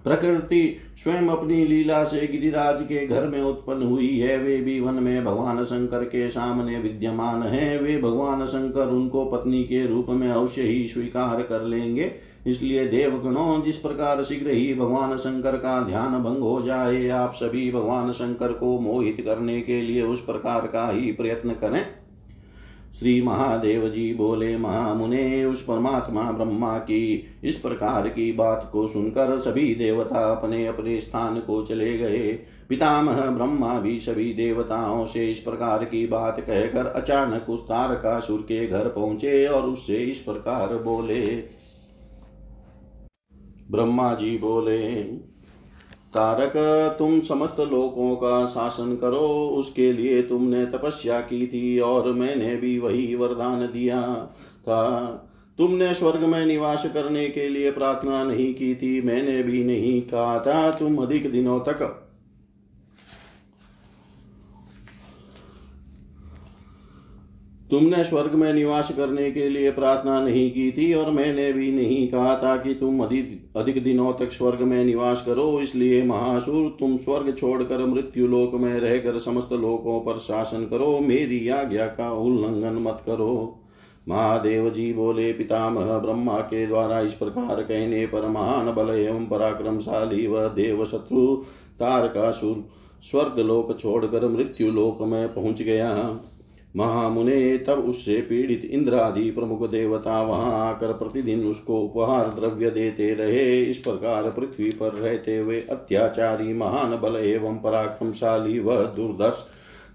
प्रकृति 0.05 0.77
स्वयं 1.05 1.29
अपनी 1.29 1.65
लीला 1.67 2.05
से 2.05 2.27
गिरिराज 2.27 2.83
के 2.83 3.07
घर 3.07 3.27
में 3.27 3.41
उत्पन्न 3.43 3.83
हुई 3.83 4.19
है। 4.19 4.39
वे 4.39 4.57
भी 4.57 4.81
वन 4.81 4.95
में 4.95 5.25
भगवान 5.25 5.65
शंकर 5.65 6.05
के 6.05 6.31
सामने 6.31 6.79
विद्यमान 6.79 7.43
है। 7.43 7.79
वे 7.79 7.97
भगवान 7.99 8.45
शंकर 8.45 8.89
उनको 8.89 9.25
पत्नी 9.25 9.63
के 9.65 9.87
रूप 9.87 10.07
में 10.09 10.29
अवश्य 10.29 10.63
ही 10.63 10.89
स्वीकार 10.89 11.43
कर 11.43 11.63
लेंगे। 11.63 12.13
इसलिए 12.47 12.87
देवगणों, 12.87 13.63
जिस 13.63 13.77
प्रकार 13.77 14.23
शीघ्र 14.23 14.51
ही 14.51 14.75
भगवान 14.75 15.17
शंकर 15.17 15.57
का 15.57 15.81
ध्यान 15.81 16.23
भंग 16.23 16.43
हो 16.43 16.63
जाए, 16.63 17.09
आप 17.09 17.33
सभी 17.35 17.71
भगवान 17.73 18.13
शंकर 18.13 18.53
को 18.53 18.79
मोहित 18.81 19.21
करने 19.21 19.61
के 19.61 19.83
लिए 19.83 20.03
उस 20.03 20.25
प्रकार 20.25 20.67
का 20.67 20.91
ही 20.91 21.13
प्रयत्न 21.13 21.51
करें। 21.51 21.87
श्री 22.99 23.23
महादेव 23.23 23.89
जी 23.89 24.15
बोले, 24.15 24.57
महामुने, 24.57 25.45
उस 25.45 25.63
परमात्मा 25.63 26.33
ब्रह्मा 26.33 26.79
की 26.79 27.27
इस 27.45 27.57
प्रकार 27.57 28.09
की 28.09 28.33
बात 28.33 28.69
को 28.73 28.89
सुनकर 28.89 29.39
सभी 29.39 29.75
देवता 29.75 30.31
अपने 30.33 30.67
अपने 30.67 31.01
स्थान 31.01 31.41
को 31.41 31.63
चले 31.67 31.97
गए। 31.99 32.33
पितामह 32.69 33.21
ब्रह्मा 33.27 33.81
भी 33.81 34.01
सभी 34.01 34.35
देवताओं 34.35 35.07
से 35.07 35.31
इस 35.31 35.39
प्रकार 35.39 35.85
की 35.85 36.07
बात 36.07 36.41
कहकर 36.41 36.87
अचानक 36.87 37.51
उस 37.51 37.63
तारकासुर 37.65 38.41
के 38.41 38.67
घर 38.67 38.89
पहुँचे 38.89 39.47
और 39.47 39.63
उससे 39.63 39.97
इस 39.97 40.19
प्रकार 40.19 40.69
बोले। 40.69 41.27
ब्रह्मा 43.71 44.15
जी 44.15 44.39
बोले 44.39 45.03
तारक, 46.15 46.53
तुम 46.99 47.21
समस्त 47.21 47.61
लोकों 47.61 48.17
का 48.17 48.47
शासन 48.47 48.97
करो, 48.97 49.55
उसके 49.57 49.93
लिए 49.93 50.23
तुमने 50.23 50.67
तपस्या 50.67 51.21
की 51.21 51.47
थी 51.47 51.79
और 51.79 52.13
मैंने 52.13 52.57
भी 52.57 52.79
वही 52.79 53.15
वरदान 53.15 53.67
दिया 53.67 54.03
था। 54.63 55.07
तुमने 55.59 55.95
स्वर्ग 55.95 56.21
में 56.21 56.47
निवास 56.47 56.87
करने 56.95 57.29
के 57.29 57.49
लिए 57.49 57.71
प्रार्थना 57.71 58.25
नहीं 58.25 58.55
की 58.55 58.75
थी, 58.75 59.03
मैंने 59.03 59.43
भी 59.43 59.65
नहीं 59.65 60.03
कहा 60.03 60.39
था, 60.39 60.71
तुम 60.71 60.97
अधिक 60.97 61.33
दिनों 61.33 61.61
तक 61.61 62.00
तुमने 67.71 68.03
स्वर्ग 68.05 68.35
में 68.35 68.53
निवास 68.53 68.91
करने 68.91 69.31
के 69.31 69.49
लिए 69.49 69.71
प्रार्थना 69.71 70.21
नहीं 70.21 70.51
की 70.51 70.71
थी 70.73 70.93
और 70.95 71.11
मैंने 71.11 71.53
भी 71.53 71.71
नहीं 71.73 72.07
कहा 72.09 72.35
था 72.37 72.57
कि 72.57 72.75
तुम 72.75 73.05
अधिक 73.05 73.57
अधिक 73.57 73.83
दिनों 73.85 74.13
तक 74.13 74.33
स्वर्ग 74.33 74.61
में 74.61 74.85
निवास 74.85 75.23
करो, 75.27 75.61
इसलिए 75.61 76.03
महासुर, 76.03 76.77
तुम 76.81 76.97
स्वर्ग 76.97 77.35
छोड़कर 77.39 77.85
मृत्यु 77.87 78.27
लोक 78.27 78.55
में 78.55 78.73
रहकर 78.81 79.19
समस्त 79.19 79.53
लोकों 79.53 80.01
पर 80.01 80.19
शासन 80.19 80.65
करो, 80.65 80.99
मेरी 81.01 81.49
आज्ञा 81.49 81.87
का 81.87 82.11
उल्लंघन 82.13 82.83
मत 82.83 83.03
करो। 83.07 83.57
महादेव 84.09 84.69
जी 84.71 84.93
बोले, 84.93 85.33
पितामह, 85.33 85.99
ब्रह्मा 85.99 86.39
के 86.41 86.67
द्वारा 86.67 87.01
इस 87.01 87.15
प्रकार 87.15 87.63
कहने 87.63 88.05
पर 88.07 88.29
महान 88.29 88.73
बल 88.75 88.91
एवं 88.91 89.27
पराक्रमशाली 89.27 90.27
व 90.27 90.47
देव 90.49 90.85
शत्रु 90.85 91.35
तारकासुर 91.81 92.65
स्वर्ग 93.03 93.39
लोक 93.39 93.79
छोड़कर 93.81 94.29
मृत्यु 94.29 94.71
लोक 94.71 95.03
में 95.03 95.35
पहुँच 95.35 95.63
गया। 95.63 95.91
महामुने 96.77 97.57
तब 97.59 97.79
उससे 97.79 98.21
पीड़ित 98.21 98.65
इंद्र 98.65 98.95
आदि 98.95 99.31
प्रमुख 99.31 99.69
देवता 99.71 100.21
वहाँ 100.23 100.53
आकर 100.69 100.93
प्रतिदिन 100.93 101.45
उसको 101.47 101.81
उपहार 101.81 102.29
द्रव्य 102.29 102.71
देते 102.71 103.13
रहे। 103.15 103.63
इस 103.63 103.79
प्रकार 103.79 104.31
पृथ्वी 104.31 104.71
पर 104.71 104.93
रहते 104.93 105.37
हुए 105.39 105.61
अत्याचारी, 105.61 106.53
महान 106.53 106.97
बल 106.97 107.17
एवं 107.17 107.59
पराक्रमशाली 107.59 108.59
व 108.59 108.77
दुर्दर्श 108.97 109.45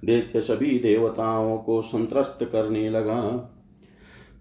देते 0.05 0.41
सभी 0.41 0.79
देवताओं 0.79 1.57
को 1.57 1.81
संतरस्त 1.81 2.39
करने 2.51 2.89
लगा। 2.89 3.21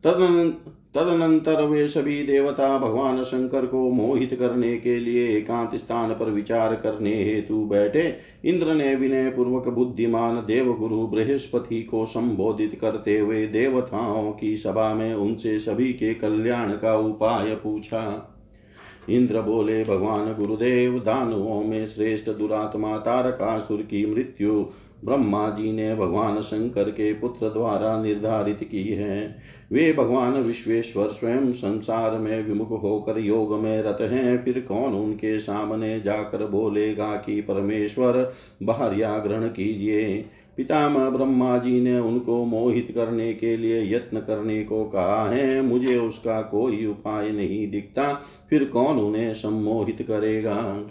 तदन 0.04 0.54
तदनंतर 0.94 1.62
वे 1.62 1.88
सभी 1.88 2.22
देवता 2.22 2.78
भगवान 2.78 3.22
शंकर 3.22 3.66
को 3.66 3.90
मोहित 3.90 4.34
करने 4.34 4.76
के 4.76 4.98
लिए 4.98 5.28
एकांत 5.36 5.74
स्थान 5.76 6.10
पर 6.10 6.30
विचार 6.30 6.74
करने 6.74 7.14
हेतु 7.24 7.64
बैठे, 7.64 8.16
इंद्र 8.44 8.74
ने 8.74 8.94
विनय 8.94 9.30
पूर्वक 9.30 9.68
बुद्धिमान 9.68 10.36
देवगुरु 10.36 11.06
बृहस्पति 11.06 11.82
को 11.82 12.04
संबोधित 12.06 12.78
करते 12.80 13.18
हुए 13.18 13.46
देवताओं 13.46 14.32
की 14.32 14.56
सभा 14.56 14.94
में 14.94 15.14
उनसे 15.14 15.58
सभी 15.58 15.92
के 15.92 16.14
कल्याण 16.14 16.72
का 16.72 16.96
उपाय 16.96 17.54
पूछा। 17.54 18.30
इंद्र 19.08 19.40
बोले, 19.40 19.84
भगवान 19.84 20.34
गुरुदेव 20.34 20.98
दानुओं 20.98 21.62
में 21.64 21.86
श्रेष्ठ 21.86 22.30
दुरात्मा 22.30 22.96
तारकासुर 22.98 23.82
की 23.82 24.14
मृत्यु 24.14 24.66
ब्रह्मा 25.04 25.50
जी 25.50 25.72
ने 25.72 25.94
भगवान 25.94 26.40
शंकर 26.40 26.90
के 26.90 27.12
पुत्र 27.12 27.48
द्वारा 27.48 28.02
निर्धारित 28.02 28.68
की 28.70 28.82
है। 28.82 29.36
वे 29.72 29.92
भगवान 29.92 30.32
विश्वेश्वर 30.32 31.08
स्वयं 31.08 31.52
संसार 31.52 32.18
में 32.18 32.46
विमुख 32.46 32.82
होकर 32.82 33.18
योग 33.18 33.58
में 33.58 33.82
रत 33.82 33.96
हैं। 34.00 34.44
फिर 34.44 34.60
कौन 34.60 34.94
उनके 34.94 35.38
सामने 35.38 36.00
जाकर 36.00 36.46
बोलेगा 36.46 37.16
कि 37.16 37.40
परमेश्वर 37.40 38.32
बाहरिया 38.62 39.18
ग्रहण 39.18 39.46
कीजिए। 39.46 40.24
पितामह 40.56 41.10
ब्रह्मा 41.10 41.58
जी 41.58 41.80
ने 41.80 41.98
उनको 41.98 42.44
मोहित 42.44 42.92
करने 42.94 43.34
के 43.34 43.56
लिए 43.56 43.94
यत्न 43.94 44.18
करने 44.18 44.64
को 44.64 44.84
कहा 44.84 45.30
है। 45.30 45.62
मुझे 45.62 45.96
उसका 45.96 46.42
कोई 46.42 46.86
उपाय 46.86 47.30
नहीं 47.30 47.70
दिखता। 47.70 48.22
फिर 48.50 48.64
कौन 48.64 48.98
उन्हें 48.98 49.34
सम्मोहित 49.34 50.02
करेगा? 50.02 50.86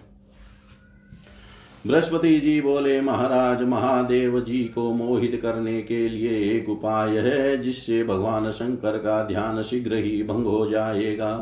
बृहस्पति 1.87 2.39
जी 2.39 2.61
बोले, 2.61 3.01
महाराज 3.01 3.63
महादेव 3.63 4.39
जी 4.39 4.63
को 4.63 4.91
मोहित 4.93 5.39
करने 5.41 5.81
के 5.81 6.09
लिए 6.09 6.57
एक 6.57 6.69
उपाय 6.69 7.17
है, 7.17 7.61
जिससे 7.61 8.03
भगवान 8.03 8.49
शंकर 8.51 8.97
का 8.97 9.23
ध्यान 9.23 9.61
शीघ्र 9.61 9.95
ही 9.95 10.23
भंग 10.23 10.45
हो 10.45 10.65
जाएगा। 10.65 11.35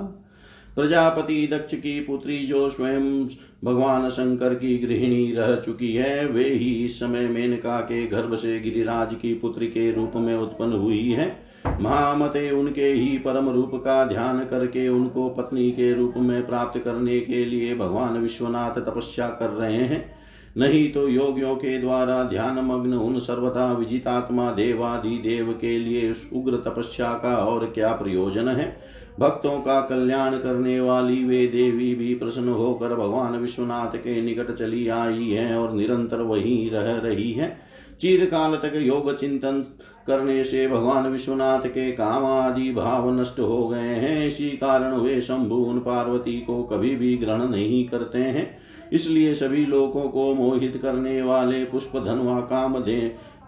प्रजापति 0.75 1.49
दक्ष 1.53 1.73
की 1.73 1.99
पुत्री 1.99 2.37
जो 2.37 2.69
स्वयं 2.69 3.25
भगवान 3.63 4.09
शंकर 4.09 4.53
की 4.53 4.77
गृहिणी 4.77 5.31
रह 5.31 5.55
चुकी 5.55 5.93
है, 5.95 6.27
वे 6.27 6.43
ही 6.43 6.85
इस 6.85 6.99
समय 6.99 7.27
मेनका 7.27 7.79
के 7.79 8.07
गर्भ 8.07 8.35
से 8.35 8.59
गिरिराज 8.59 9.13
की 9.13 9.33
पुत्री 9.33 9.67
के 9.67 9.91
रूप 9.91 10.11
में 10.15 10.35
उत्पन्न 10.35 10.73
हुई 10.73 11.09
है। 11.09 11.51
महामते 11.81 12.49
उनके 12.51 12.87
ही 12.87 13.17
परम 13.17 13.49
रूप 13.49 13.71
का 13.75 14.05
ध्यान 14.05 14.39
करके 14.39 14.87
उनको 14.89 15.29
पत्नी 15.29 15.71
के 15.71 15.93
रूप 15.93 16.13
में 16.17 16.47
प्राप्त 16.47 16.79
करने 16.79 17.19
के 17.19 17.45
लिए 17.45 17.75
भगवान 17.75 18.17
विश्वनाथ 18.17 18.81
तपस्या 18.81 19.27
कर 19.27 19.49
रहे 19.49 19.77
हैं। 19.77 20.20
नहीं 20.57 20.91
तो 20.91 21.07
योगियों 21.07 21.55
के 21.55 21.77
द्वारा 21.77 22.23
ध्यान 22.23 22.59
मग्न 22.65 22.93
उन 22.93 23.19
सर्वथा 23.19 23.73
विजितात्मा 23.73 24.51
देवादि 24.51 25.09
देव 25.09 25.57
के 25.61 25.79
लिए 25.79 26.11
उस 26.11 26.29
उग्र 26.33 26.57
तपस्या 26.57 27.13
का 27.13 27.37
और 27.37 27.65
क्या 27.65 27.91
प्रयोजन 27.91 28.47
है? 28.47 28.77
भक्तों 29.19 29.59
का 29.59 29.81
कल्याण 29.81 30.31
करने 30.31 30.79
वाली 30.79 31.23
वे 31.23 31.47
देवी 31.47 31.95
भी 31.95 32.15
प्रसन्न 32.15 32.49
होकर 32.49 32.95
भगवान 32.95 33.35
विश्वनाथ 33.35 33.97
के 33.97 34.21
निकट 34.21 34.55
चली 34.55 34.87
आई 34.87 35.29
है 35.29 35.57
और 35.57 35.73
निरंतर 35.73 36.21
वहीं 36.21 36.71
रह 36.71 36.95
रही 36.95 37.31
है। 37.31 37.57
चिरकाल 38.01 38.55
तक 38.55 38.71
योग 38.75 39.19
चिंतन 39.19 39.65
करने 40.07 40.43
से 40.43 40.67
भगवान 40.67 41.07
विश्वनाथ 41.07 41.59
के 41.59 41.91
काम 41.91 42.25
आदि 42.25 42.73
भाव 42.73 43.21
नष्ट 43.21 43.39
हो 43.39 43.67
गए 43.67 43.77
हैं। 43.77 44.27
इसी 44.27 44.49
कारण 44.49 44.93
वे 44.93 45.21
शंभु 45.21 45.55
उन 45.55 45.79
पार्वती 45.79 46.41
को 46.41 46.63
कभी 46.63 46.95
भी 46.95 47.17
ग्रहण 47.17 47.49
नहीं 47.49 47.87
करते 47.87 48.17
हैं। 48.17 48.60
इसलिए 48.91 49.33
सभी 49.33 49.65
लोगों 49.65 50.03
को 50.03 50.33
मोहित 50.33 50.79
करने 50.81 51.21
वाले 51.21 51.63
पुष्प 51.65 51.97
धनवा 51.97 52.39
काम 52.41 52.77
दे 52.79 52.99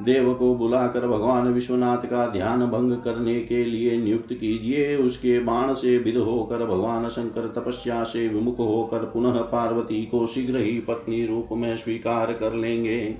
देव 0.03 0.33
को 0.33 0.53
बुलाकर 0.55 1.07
भगवान 1.07 1.47
विश्वनाथ 1.47 2.05
का 2.05 2.25
ध्यान 2.27 2.65
भंग 2.65 2.91
करने 2.97 3.39
के 3.39 3.63
लिए 3.65 3.97
नियुक्त 3.97 4.33
कीजिए। 4.33 4.95
उसके 4.95 5.39
बाण 5.39 5.73
से 5.73 5.97
विध 5.97 6.17
होकर 6.17 6.65
भगवान 6.65 7.07
शंकर 7.09 7.47
तपस्या 7.47 8.03
से 8.03 8.27
विमुख 8.27 8.59
होकर 8.59 9.05
पुनः 9.05 9.41
पार्वती 9.41 10.05
को 10.05 10.25
शीघ्र 10.27 10.57
ही 10.57 10.79
पत्नी 10.79 11.25
रूप 11.25 11.49
में 11.51 11.75
स्वीकार 11.77 12.33
कर 12.33 12.53
लेंगे। 12.53 13.15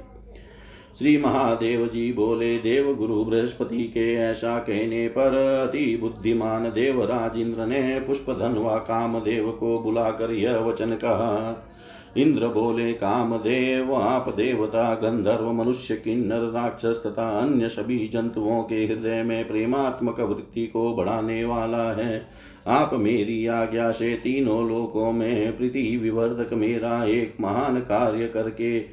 श्री 1.00 1.18
महादेव 1.18 1.86
जी 1.88 2.12
बोले 2.14 2.58
देव 2.58 2.94
गुरु 2.96 3.24
बृहस्पति 3.26 3.84
के 3.84 4.14
ऐसा 4.14 4.58
कहने 4.60 5.08
पर 5.08 5.36
अति 5.68 5.98
बुद्धिमान 6.02 6.64
देवराज 6.64 7.38
इंद्र 7.38 7.66
ने 7.66 8.00
पुष्प 8.00 8.30
धनवा 8.32 8.76
काम 8.78 9.20
देव 9.20 9.50
को 9.52 9.78
बुलाकर 9.80 10.32
यह 10.32 10.58
वचन 10.58 10.92
कहा 10.96 11.70
इंद्र 12.18 12.48
बोले, 12.48 12.94
कामदेव, 12.94 13.96
आप 13.96 14.30
देवता, 14.30 14.96
गंधर्व, 14.96 15.52
मनुष्य, 15.52 15.96
किन्नर, 15.96 16.40
राक्षस 16.40 17.04
तथा 17.06 17.40
अन्य 17.40 17.70
सभी 17.70 18.08
जंतुओं 18.08 18.64
के 18.64 18.76
हृदय 18.76 19.24
में 19.24 19.48
प्रेमात्मक 19.48 20.20
वृत्ति 20.20 20.68
को 20.68 20.96
बढ़ाने 20.96 21.46
वाला 21.46 21.92
है। 21.92 22.26
आप 22.68 22.94
मेरी 22.94 23.48
आज्ञा 23.48 23.92
से 23.92 24.14
तीनों 24.14 24.70
लोकों 24.70 25.12
में 25.12 25.58
प्रीति 25.58 25.98
विवर्धक 25.98 26.54
मेरा 26.54 27.06
एक 27.06 27.38
महान 27.42 27.80
कार्य 27.80 28.28
करके 28.28 28.84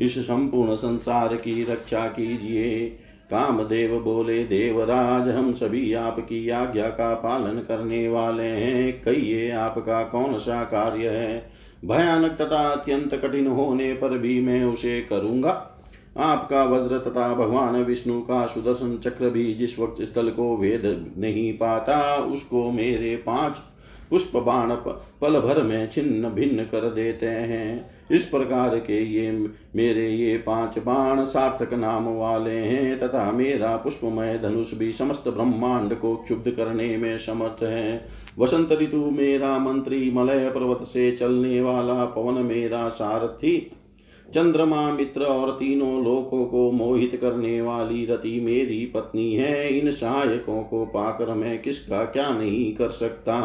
इस 0.00 0.18
संपूर्ण 0.18 0.76
संसार 0.76 1.36
की 1.36 1.64
रक्षा 1.64 2.06
कीजिए। 2.06 2.88
कामदेव 3.30 4.00
बोले, 4.00 4.44
देवराज, 4.44 5.28
हम 5.28 5.52
सभी 5.52 5.94
आपकी 5.94 6.48
आज्ञा 6.48 6.88
का 6.88 7.14
पालन 7.14 7.58
करने 7.58 8.08
वाले 8.08 8.42
हैं। 8.42 9.02
कहिए, 9.02 9.50
आपका 9.50 10.02
कौन 10.04 10.38
सा 10.38 10.64
कार्य 10.64 11.08
है? 11.08 11.59
भयानक 11.84 12.30
तथा 12.30 12.68
अत्यंत 12.68 13.14
कठिन 13.14 13.46
होने 13.46 13.92
पर 13.94 14.18
भी 14.18 14.40
मैं 14.40 14.64
उसे 14.64 15.00
करूँगा। 15.02 15.50
आपका 16.16 16.64
वज्र 16.64 16.98
तथा 16.98 17.34
भगवान 17.34 17.76
विष्णु 17.76 18.20
का 18.20 18.46
सुदर्शन 18.46 18.96
चक्र 18.98 19.30
भी 19.30 19.54
जिस 19.54 19.78
वक्त 19.78 20.02
स्थल 20.02 20.30
को 20.30 20.56
वेद 20.56 21.14
नहीं 21.18 21.52
पाता, 21.52 22.16
उसको 22.16 22.70
मेरे 22.70 23.16
पाँच 23.16 23.58
पुष्प 24.10 24.36
बाण 24.36 24.74
पल 25.20 25.40
भर 25.40 25.62
में 25.62 25.88
छिन्न 25.90 26.28
भिन्न 26.28 26.64
कर 26.64 26.90
देते 26.90 27.26
हैं। 27.26 27.99
इस 28.10 28.24
प्रकार 28.24 28.78
के 28.78 29.02
ये 29.04 29.30
मेरे 29.76 30.08
ये 30.08 30.36
पाँच 30.36 30.78
बाण 30.78 31.24
सार्थक 31.24 31.74
नाम 31.74 32.08
वाले 32.08 32.50
हैं, 32.50 32.98
तथा 32.98 33.30
मेरा 33.32 33.76
पुष्पमय 33.76 34.38
धनुष 34.38 34.74
भी 34.74 34.92
समस्त 34.92 35.28
ब्रह्मांड 35.28 35.94
को 35.94 36.16
क्षुब्ध 36.16 36.50
करने 36.50 36.96
में 36.96 37.18
समर्थ 37.18 37.62
है। 37.62 38.08
वसंत 38.38 38.72
ऋतु 38.72 39.10
मेरा 39.10 39.58
मंत्री 39.58 40.10
मलय 40.10 40.48
पर्वत 40.48 40.86
से 40.86 41.10
चलने 41.12 41.60
वाला 41.60 42.04
पवन 42.04 42.42
मेरा 42.42 42.88
सारथी, 42.88 43.70
चंद्रमा 44.34 44.92
मित्र 44.92 45.22
और 45.22 45.50
तीनों 45.50 46.04
लोकों 46.04 46.44
को 46.44 46.70
मोहित 46.70 47.18
करने 47.20 47.60
वाली 47.60 48.06
रति 48.06 48.40
मेरी 48.40 48.84
पत्नी 48.86 49.34
है। 49.34 49.78
इन 49.78 49.90
सहायकों 49.90 50.62
को 50.62 50.84
पाकर 50.86 51.34
मैं 51.34 51.62
किसका 51.62 52.04
क्या 52.04 52.28
नहीं 52.30 52.74
कर 52.74 52.88
सकता? 52.88 53.38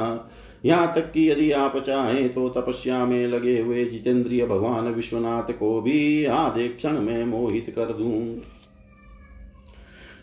यहाँ 0.66 0.94
तक 0.96 1.12
कि 1.12 1.32
यदि 1.32 1.52
आप 1.52 1.78
चाहें 1.78 2.34
तो 2.34 2.50
तपस्या 2.50 3.06
में 3.06 3.28
लगे 3.28 3.60
हुए 3.60 3.86
जितेंद्रिय 3.86 4.46
भगवान 4.46 4.84
विश्वनाथ 4.84 5.54
को 5.54 5.82
भी 5.82 6.26
आधे 6.26 6.68
क्षण 6.68 7.02
में 7.02 7.26
मोहित 7.26 7.66
कर 7.70 7.86
दूँ। 7.86 8.42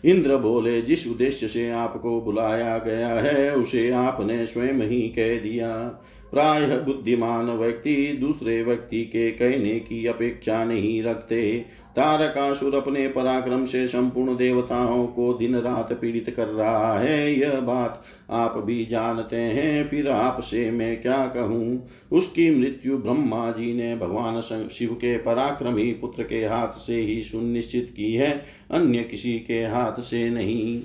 इंद्र 0.05 0.37
बोले, 0.37 0.81
जिस 0.81 1.07
उद्देश्य 1.07 1.47
से 1.47 1.69
आपको 1.69 2.21
बुलाया 2.21 2.77
गया 2.77 3.07
है, 3.07 3.55
उसे 3.55 3.91
आपने 3.91 4.45
स्वयं 4.45 4.73
ही 4.73 5.01
कह 5.01 5.39
दिया। 5.39 5.99
प्राय 6.33 6.77
बुद्धिमान 6.77 7.45
व्यक्ति 7.45 8.17
दूसरे 8.21 8.61
व्यक्ति 8.63 9.03
के 9.03 9.31
कहने 9.31 9.79
की 9.79 10.05
अपेक्षा 10.05 10.65
नहीं 10.65 11.03
रखते। 11.03 11.65
तारकासुर 11.95 12.75
अपने 12.75 13.07
पराक्रम 13.07 13.65
से 13.65 13.87
संपूर्ण 13.87 14.37
देवताओं 14.37 15.05
को 15.07 15.33
दिन 15.33 15.55
रात 15.55 15.93
पीड़ित 15.93 16.29
कर 16.29 16.47
रहा 16.47 16.99
है। 16.99 17.39
यह 17.39 17.59
बात 17.59 18.03
आप 18.29 18.57
भी 18.57 18.85
जानते 18.85 19.35
हैं, 19.35 19.87
फिर 19.87 20.09
आपसे 20.09 20.71
मैं 20.71 21.01
क्या 21.01 21.25
कहूँ? 21.27 21.89
उसकी 22.11 22.59
मृत्यु 22.59 22.97
ब्रह्मा 22.97 23.51
जी 23.51 23.73
ने 23.73 23.95
भगवान 23.95 24.41
शिव 24.69 24.93
के 24.93 25.17
पराक्रमी 25.17 25.91
पुत्र 25.91 26.23
के 26.23 26.45
हाथ 26.45 26.71
से 26.79 26.95
ही 26.95 27.23
सुनिश्चित 27.23 27.93
की 27.97 28.13
है, 28.13 28.45
अन्य 28.71 29.03
किसी 29.03 29.39
के 29.39 29.63
हाथ 29.63 30.01
से 30.01 30.29
नहीं। 30.29 30.81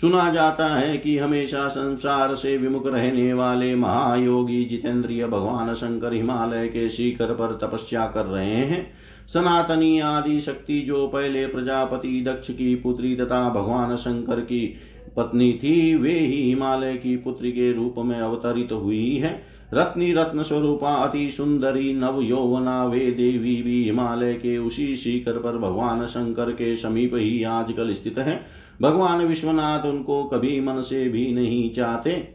सुना 0.00 0.30
जाता 0.30 0.66
है 0.66 0.98
कि 0.98 1.18
हमेशा 1.18 1.68
संसार 1.68 2.34
से 2.34 2.56
विमुख 2.58 2.86
रहने 2.86 3.32
वाले 3.32 3.74
महायोगी 3.74 4.64
जितेंद्रिय 4.64 5.26
भगवान 5.26 5.74
शंकर 5.74 6.12
हिमालय 6.12 6.68
के 6.68 6.90
शिखर 6.90 7.26
पर 7.26 7.58
तपस्या 7.62 8.06
कर 8.06 8.26
रहे 8.26 8.54
हैं। 8.54 8.90
सनातनी 9.34 10.00
आदि 10.00 10.40
शक्ति 10.40 10.80
जो 10.80 11.08
पहले 11.08 11.46
प्रजापति 11.46 12.24
दक्ष 12.26 12.50
की 12.50 12.74
पुत्री 12.74 13.16
तथा 13.16 13.48
भगवान 13.48 13.96
शंकर 13.96 14.40
की 14.40 14.74
पत्नी 15.16 15.52
थी, 15.52 15.94
वे 15.94 16.18
ही 16.18 16.48
हिमालय 16.48 16.96
की 16.96 17.16
पुत्री 17.16 17.52
के 17.52 17.72
रूप 17.72 17.94
में 17.98 18.18
अवतरित 18.18 18.72
हुई 18.72 19.16
है। 19.16 19.42
रत्नी 19.74 20.12
रत्न 20.12 20.42
स्वरूपा, 20.42 20.88
अति 20.88 21.30
सुंदरी 21.30 21.94
नव 21.94 22.20
यौवना, 22.22 22.84
वे 22.84 22.98
देवी 22.98 23.62
भी 23.62 23.84
हिमालय 23.84 24.34
के 24.34 24.58
उसी 24.58 24.96
शिखर 24.96 25.32
पर 25.32 25.58
भगवान 25.58 26.06
शंकर 26.06 26.52
के 26.52 26.76
समीप 26.76 27.10
ही 27.14 27.42
आजकल 27.42 27.92
स्थित 27.92 28.18
है। 28.18 28.46
भगवान 28.82 29.24
विश्वनाथ 29.24 29.86
उनको 29.86 30.24
कभी 30.24 30.60
मन 30.60 30.80
से 30.80 31.08
भी 31.08 31.32
नहीं 31.32 31.70
चाहते। 31.70 32.33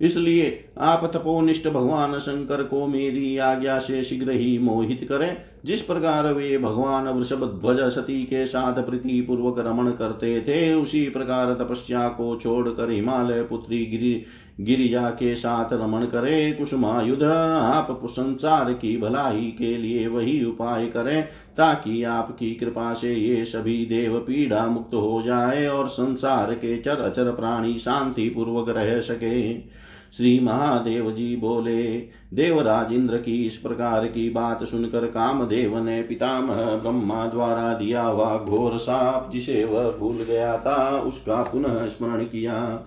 इसलिए 0.00 0.64
आप 0.78 1.10
तपोनिष्ठ 1.14 1.68
भगवान 1.68 2.18
शंकर 2.18 2.62
को 2.62 2.86
मेरी 2.86 3.38
आज्ञा 3.38 3.78
से 3.78 4.02
शीघ्र 4.04 4.30
ही 4.30 4.58
मोहित 4.58 5.06
करें। 5.08 5.36
जिस 5.64 5.82
प्रकार 5.82 6.32
वे 6.32 6.58
भगवान 6.58 7.08
वृषभ 7.08 7.60
ध्वज 7.60 7.92
सती 7.92 8.22
के 8.24 8.46
साथ 8.46 8.82
प्रीति 8.82 9.20
पूर्वक 9.20 9.58
रमण 9.58 9.90
करते 9.90 10.40
थे, 10.40 10.74
उसी 10.74 11.08
प्रकार 11.08 11.54
तपस्या 11.54 12.08
को 12.08 12.36
छोड़कर 12.36 12.90
हिमालय 12.90 13.42
पुत्री 13.42 13.86
गिरी, 13.86 14.22
गिरिजा 14.60 15.10
के 15.10 15.34
साथ 15.36 15.72
रमण 15.72 16.04
करे। 16.04 16.52
कुसुमायुध, 16.52 17.22
आप 17.22 18.02
संसार 18.06 18.72
की 18.72 18.96
भलाई 18.96 19.54
के 19.58 19.76
लिए 19.76 20.06
वही 20.06 20.44
उपाय 20.44 20.86
करें, 20.86 21.22
ताकि 21.56 22.02
आपकी 22.02 22.54
कृपा 22.54 22.94
से 22.94 23.14
ये 23.14 23.44
सभी 23.44 23.86
देव 23.86 24.18
पीड़ा 24.18 24.66
मुक्त 24.66 24.94
हो 24.94 25.22
जाए 25.22 25.66
और 25.66 25.88
संसार 25.88 26.54
के 26.54 26.76
चर 26.78 27.00
अचर 27.00 27.32
प्राणी 27.32 27.78
शांति 27.78 28.28
पूर्वक 28.28 28.68
रह 28.68 29.00
सके। 29.00 29.85
श्री 30.16 30.40
महादेव 30.40 31.10
जी 31.10 31.36
बोले 31.36 31.82
देवराज 32.34 32.92
इंद्र 32.92 33.16
की 33.16 33.46
इस 33.46 33.56
प्रकार 33.56 34.06
की 34.06 34.30
बात 34.30 34.64
सुनकर 34.64 35.06
कामदेव 35.06 35.84
ने 35.84 36.02
पितामह 36.02 36.54
ब्रह्मा 36.54 37.26
द्वारा 37.26 37.74
दिया 37.74 38.02
हुआ 38.02 38.38
घोर 38.38 38.78
साप 38.78 39.30
जिसे 39.32 39.64
वह 39.64 39.90
भूल 39.90 40.16
गया 40.16 40.58
था, 40.58 41.00
उसका 41.00 41.42
पुनः 41.42 41.88
स्मरण 41.88 42.24
किया। 42.24 42.82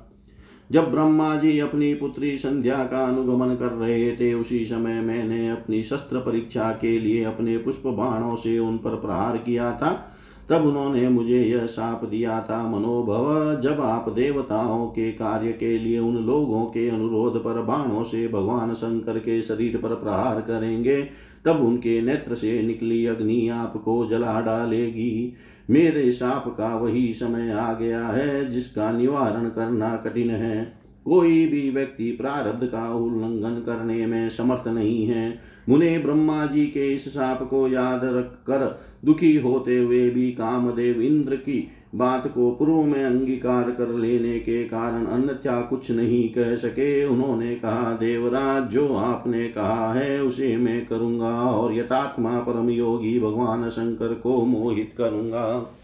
जब 0.72 0.92
ब्रह्मा 0.92 1.36
जी 1.36 1.60
अपनी 1.60 1.94
पुत्री 1.94 2.38
संध्या 2.38 2.76
का 2.76 3.06
अनुगमन 3.06 3.56
कर 3.56 3.72
रहे 3.72 4.12
थे, 4.12 4.34
उसी 4.34 4.65
समय 4.65 5.02
मैंने 5.02 5.50
अपनी 5.50 5.84
शस्त्र 5.84 6.18
परीक्षा 6.18 6.72
के 6.72 7.00
लिए 7.00 7.24
अपने 7.24 7.58
पुष्प 7.58 7.88
बाणों 7.88 8.36
से 8.36 8.60
उन 8.60 8.78
पर 8.78 8.89
प्रहार 8.89 9.38
किया 9.38 9.72
था। 9.72 10.09
तब 10.50 10.66
उन्होंने 10.66 11.10
मुझे 11.10 11.42
यह 11.42 11.66
साप 11.66 12.06
दिया 12.06 12.42
था 12.42 12.68
मनोभव। 12.68 13.62
जब 13.62 13.82
आप 13.82 14.10
देवताओं 14.10 14.88
के 14.88 15.12
कार्य 15.12 15.54
के 15.54 15.78
लिए 15.80 16.00
उन 16.00 16.16
लोगों 16.16 16.66
के 16.66 16.90
अनुरोध 16.90 17.44
पर 17.44 17.62
बाणों 17.62 18.04
से 18.04 18.28
भगवान 18.28 18.74
शंकर 18.74 19.20
के 19.20 19.42
शरीर 19.42 19.78
पर 19.78 19.96
प्रहार 19.96 20.42
करेंगे, 20.42 21.08
तब 21.46 21.62
उनके 21.62 22.02
नेत्र 22.02 22.36
से 22.36 22.62
निकली 22.62 23.06
अग्नि 23.06 23.48
आपको 23.50 24.06
जला 24.06 24.42
डालेगी। 24.42 25.34
मेरे 25.70 26.12
साप 26.12 26.56
का 26.58 26.76
वही 26.76 27.14
समय 27.14 27.52
आ 27.52 27.74
गया 27.74 28.08
है 28.08 28.50
जिसका 28.50 28.92
निवारण 28.92 29.50
करना 29.50 29.96
कठिन 29.96 30.30
है। 30.30 30.80
कोई 31.06 31.46
भी 31.46 31.70
व्यक्ति 31.70 32.12
प्रारब्ध 32.12 32.68
का 32.68 32.94
उल्लंघन 32.94 33.62
करने 33.66 34.06
में 34.06 34.30
समर्थ 34.30 34.68
नहीं 34.68 35.06
है। 35.06 35.40
मुने 35.69 35.97
ब्रह्मा 35.97 36.45
जी 36.45 36.65
के 36.65 36.93
इस 36.93 37.13
साप 37.13 37.49
को 37.49 37.67
याद 37.67 38.01
रख 38.03 38.32
कर 38.47 38.79
दुखी 39.05 39.38
होते 39.38 39.77
हुए 39.77 40.10
भी 40.10 40.32
कामदेव 40.32 41.01
इंद्र 41.01 41.36
की 41.36 41.67
बात 41.95 42.27
को 42.27 42.51
पूर्व 42.51 42.82
में 42.82 43.03
अंगीकार 43.05 43.71
कर 43.71 43.88
लेने 43.88 44.39
के 44.39 44.63
कारण 44.63 45.05
अन्यथा 45.05 45.62
कुछ 45.62 45.91
नहीं 45.91 46.29
कह 46.29 46.55
सके। 46.55 47.05
उन्होंने 47.05 47.55
कहा, 47.55 47.93
देवराज, 47.93 48.71
जो 48.71 48.93
आपने 48.93 49.47
कहा 49.47 49.93
है, 49.93 50.23
उसे 50.23 50.58
मैं 50.58 50.86
करूँगा 50.86 51.41
और 51.51 51.75
यथात्मा 51.75 52.39
परम 52.39 52.69
योगी 52.69 53.19
भगवान 53.19 53.69
शंकर 53.69 54.13
को 54.13 54.45
मोहित 54.45 54.93
करूँगा। 54.97 55.75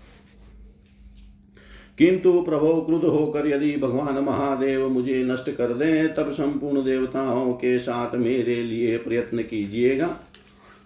किंतु 1.97 2.41
प्रभो 2.41 2.81
क्रुद्ध 2.81 3.05
होकर 3.05 3.47
यदि 3.47 3.75
भगवान 3.75 4.23
महादेव 4.23 4.88
मुझे 4.89 5.23
नष्ट 5.23 5.49
कर 5.49 5.73
दे, 5.73 6.08
तब 6.08 6.31
संपूर्ण 6.31 6.84
देवताओं 6.84 7.53
के 7.53 7.77
साथ 7.79 8.15
मेरे 8.15 8.55
लिए 8.55 8.97
प्रयत्न 8.97 9.41
कीजिएगा। 9.41 10.10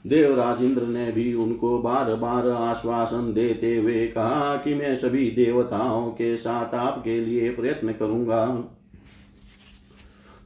देवराज 0.07 0.63
इंद्र 0.63 0.81
ने 0.81 1.11
भी 1.11 1.33
उनको 1.33 1.79
बार 1.79 2.13
बार 2.15 2.49
आश्वासन 2.49 3.33
देते 3.33 3.75
हुए 3.75 4.05
कहा 4.07 4.55
कि 4.55 4.73
मैं 4.73 4.95
सभी 4.95 5.29
देवताओं 5.31 6.09
के 6.09 6.35
साथ 6.37 6.75
आपके 6.75 7.19
लिए 7.21 7.49
प्रयत्न 7.49 7.91
करूँगा। 7.91 8.45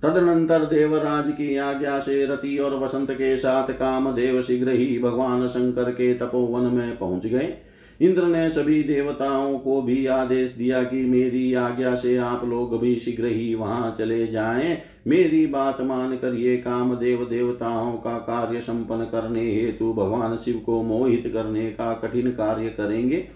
तदनंतर 0.04 0.66
देवराज 0.66 1.26
की 1.28 1.58
आज्ञा 1.58 2.00
से 2.00 2.26
रति 2.26 2.58
और 2.58 2.76
वसंत 2.76 3.12
के 3.12 3.38
साथ 3.38 3.74
कामदेव 3.74 4.42
शीघ्र 4.42 4.70
ही 4.70 5.00
भगवान 5.00 5.48
शंकर 5.48 5.92
के 5.92 6.14
तपोवन 6.14 6.74
में 6.74 6.98
पहुँच 6.98 7.26
गए। 7.26 7.54
इंद्र 8.02 8.24
ने 8.24 8.50
सभी 8.50 8.82
देवताओं 8.84 9.58
को 9.60 9.82
भी 9.82 10.06
आदेश 10.06 10.52
दिया 10.52 10.84
कि 10.84 11.04
मेरी 11.06 11.54
आज्ञा 11.54 11.96
से 11.96 12.16
आप 12.18 12.46
लोग 12.46 12.80
भी 12.82 12.96
शीघ्र 13.00 13.26
ही 13.26 13.54
वहाँ 13.56 13.96
चले 13.98 14.28
जाएँ। 14.28 14.78
मेरी 15.08 15.46
बात 15.48 15.82
मानकर 15.82 16.36
ये 16.36 16.58
काम 16.58 16.96
देव 16.96 17.26
देवताओं 17.26 17.94
का 17.94 18.18
कार्य 18.18 18.62
संपन्न 18.62 19.06
करने 19.06 19.52
हेतु 19.52 19.94
भगवान 19.94 20.36
शिव 20.38 20.62
को 20.66 20.82
मोहित 20.84 21.32
करने 21.34 21.70
का 21.72 21.94
कठिन 21.94 22.32
कार्य 22.32 22.70
करेंगे। 22.70 23.28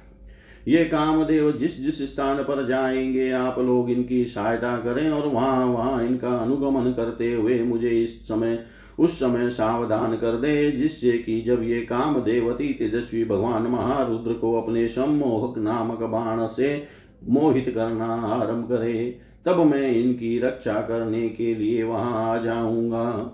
ये 0.68 0.84
कामदेव 0.86 1.52
जिस 1.52 1.82
जिस 1.82 2.02
स्थान 2.02 2.38
पर 2.38 2.66
जाएँगे, 2.68 3.32
आप 3.32 3.60
लोग 3.60 3.90
इनकी 3.90 4.26
सहायता 4.26 4.78
करें 4.78 5.10
और 5.10 5.28
वहाँ 5.28 5.66
वहाँ 5.66 6.04
इनका 6.06 6.30
अनुगमन 6.30 6.92
करते 6.92 7.34
हुए 7.34 7.60
मुझे 7.64 7.90
इस 7.90 8.28
समय 8.28 8.60
उस 9.00 9.20
समय 9.20 9.50
सावधान 9.50 10.16
कर 10.16 10.36
दे, 10.36 10.72
जिससे 10.72 11.12
कि 11.12 11.42
जब 11.42 11.64
ये 11.64 11.82
काम 11.82 12.16
देवती 12.16 12.74
तेजस्वी 12.74 13.26
भगवान 13.26 13.64
महारुद्र 13.64 14.34
को 14.34 14.62
अपने 14.62 14.88
सम्मोहक 14.88 15.58
नामक 15.58 16.00
बाण 16.00 16.48
से 16.48 16.88
मोहित 17.30 17.70
करना 17.70 18.06
आरंभ 18.06 18.66
करे, 18.66 19.20
तब 19.46 19.58
मैं 19.60 19.92
इनकी 19.92 20.40
रक्षा 20.40 20.82
करने 20.82 21.30
के 21.30 21.56
लिए 21.56 21.84
वहाँ 21.84 22.40
आ 22.40 22.44
जाऊँगा। 22.44 23.34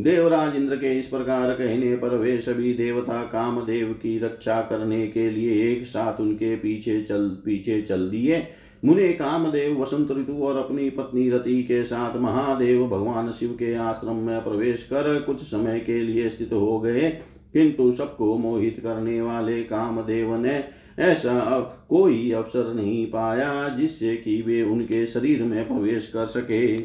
देवराज 0.00 0.56
इंद्र 0.56 0.76
के 0.76 0.98
इस 0.98 1.06
प्रकार 1.06 1.50
कहने 1.50 1.96
पर 1.96 2.08
वे 2.08 2.40
सभी 2.40 2.74
देवता 2.74 3.22
कामदेव 3.22 3.92
की 3.92 4.18
रक्षा 4.18 4.60
करने 4.60 5.06
के 5.06 5.30
लिए 5.30 5.72
एक 5.72 5.86
साथ 5.86 6.20
उनके 6.20 6.56
पीछे 6.56 7.02
चल 7.02 7.28
पीछे 7.44 7.82
चल 7.82 8.08
दिए। 8.10 8.46
मुने 8.84 9.08
कामदेव 9.08 9.82
वसंत 9.82 10.10
ऋतु 10.10 10.42
और 10.42 10.56
अपनी 10.56 10.90
पत्नी 10.90 11.30
रति 11.30 11.62
के 11.62 11.84
साथ 11.84 12.16
महादेव 12.16 12.86
भगवान 12.86 13.32
शिव 13.32 13.48
के 13.48 13.74
आश्रम 13.74 14.16
में 14.16 14.44
प्रवेश 14.44 14.82
कर 14.82 15.20
कुछ 15.20 15.40
समय 15.40 15.80
के 15.80 16.00
लिए 16.00 16.30
स्थित 16.30 16.52
हो 16.52 16.80
गए। 16.80 17.10
किंतु 17.52 17.92
सबको 17.92 18.38
मोहित 18.38 18.80
करने 18.82 19.22
वाले 19.22 19.62
कामदेव 19.62 20.36
ने 20.36 20.64
ऐसा 20.98 21.60
कोई 21.88 22.32
अवसर 22.32 22.74
नहीं 22.74 23.06
पाया 23.06 23.68
जिससे 23.68 24.16
कि 24.16 24.42
वे 24.42 24.62
उनके 24.62 25.06
शरीर 25.06 25.42
में 25.42 25.68
प्रवेश 25.68 26.06
कर 26.06 26.26
सके। 26.26 26.76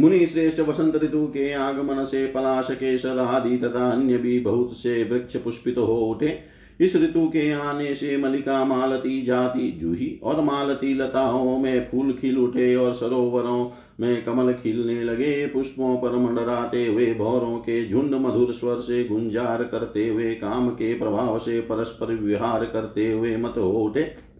मुनि 0.00 0.26
श्रेष्ठ 0.26 0.60
वसंत 0.60 0.96
ऋतु 0.96 1.26
के 1.26 1.52
आगमन 1.52 2.04
से 2.04 2.26
पलाश 2.26 2.68
केसर 2.70 3.18
आदि 3.18 3.56
तथा 3.56 3.90
अन्य 3.90 4.18
भी 4.18 4.40
बहुत 4.40 4.76
से 4.76 5.04
वृक्ष 5.04 5.36
पुष्पित 5.36 5.78
हो 5.78 5.96
उठे। 5.96 6.53
इस 6.80 6.96
ऋतु 6.96 7.26
के 7.26 7.52
आने 7.52 7.94
से 7.94 8.16
मलिका 8.16 8.64
मालती 8.64 9.22
जाति 9.22 9.70
जूही 9.80 10.20
और 10.22 10.40
मालती 10.40 10.94
लताओं 10.94 11.58
में 11.58 11.88
फूल 11.90 12.12
खिल 12.12 12.38
उठे 12.38 12.76
और 12.76 12.94
सरोवरों 12.94 13.70
में 14.00 14.24
कमल 14.24 14.52
खिलने 14.52 15.04
लगे। 15.04 15.46
पुष्पों 15.46 15.96
पर 15.96 16.16
मंडराते 16.16 16.86
हुए, 16.86 17.14
भौरों 17.14 17.58
के 17.58 17.88
झुंड 17.88 18.14
मधुर 18.14 18.52
स्वर 18.52 18.76
से 18.76 19.04
गुंजार 19.04 19.64
करते 19.64 20.08
हुए, 20.08 20.34
काम 20.34 20.68
के 20.68 20.94
प्रभाव 20.94 21.38
से 21.38 21.60
परस्पर 21.60 22.14
विहार 22.14 22.64
करते 22.64 23.12
हुए 23.12 23.36
मत 23.36 23.54
हो 23.56 23.72
उठे। 23.72 24.34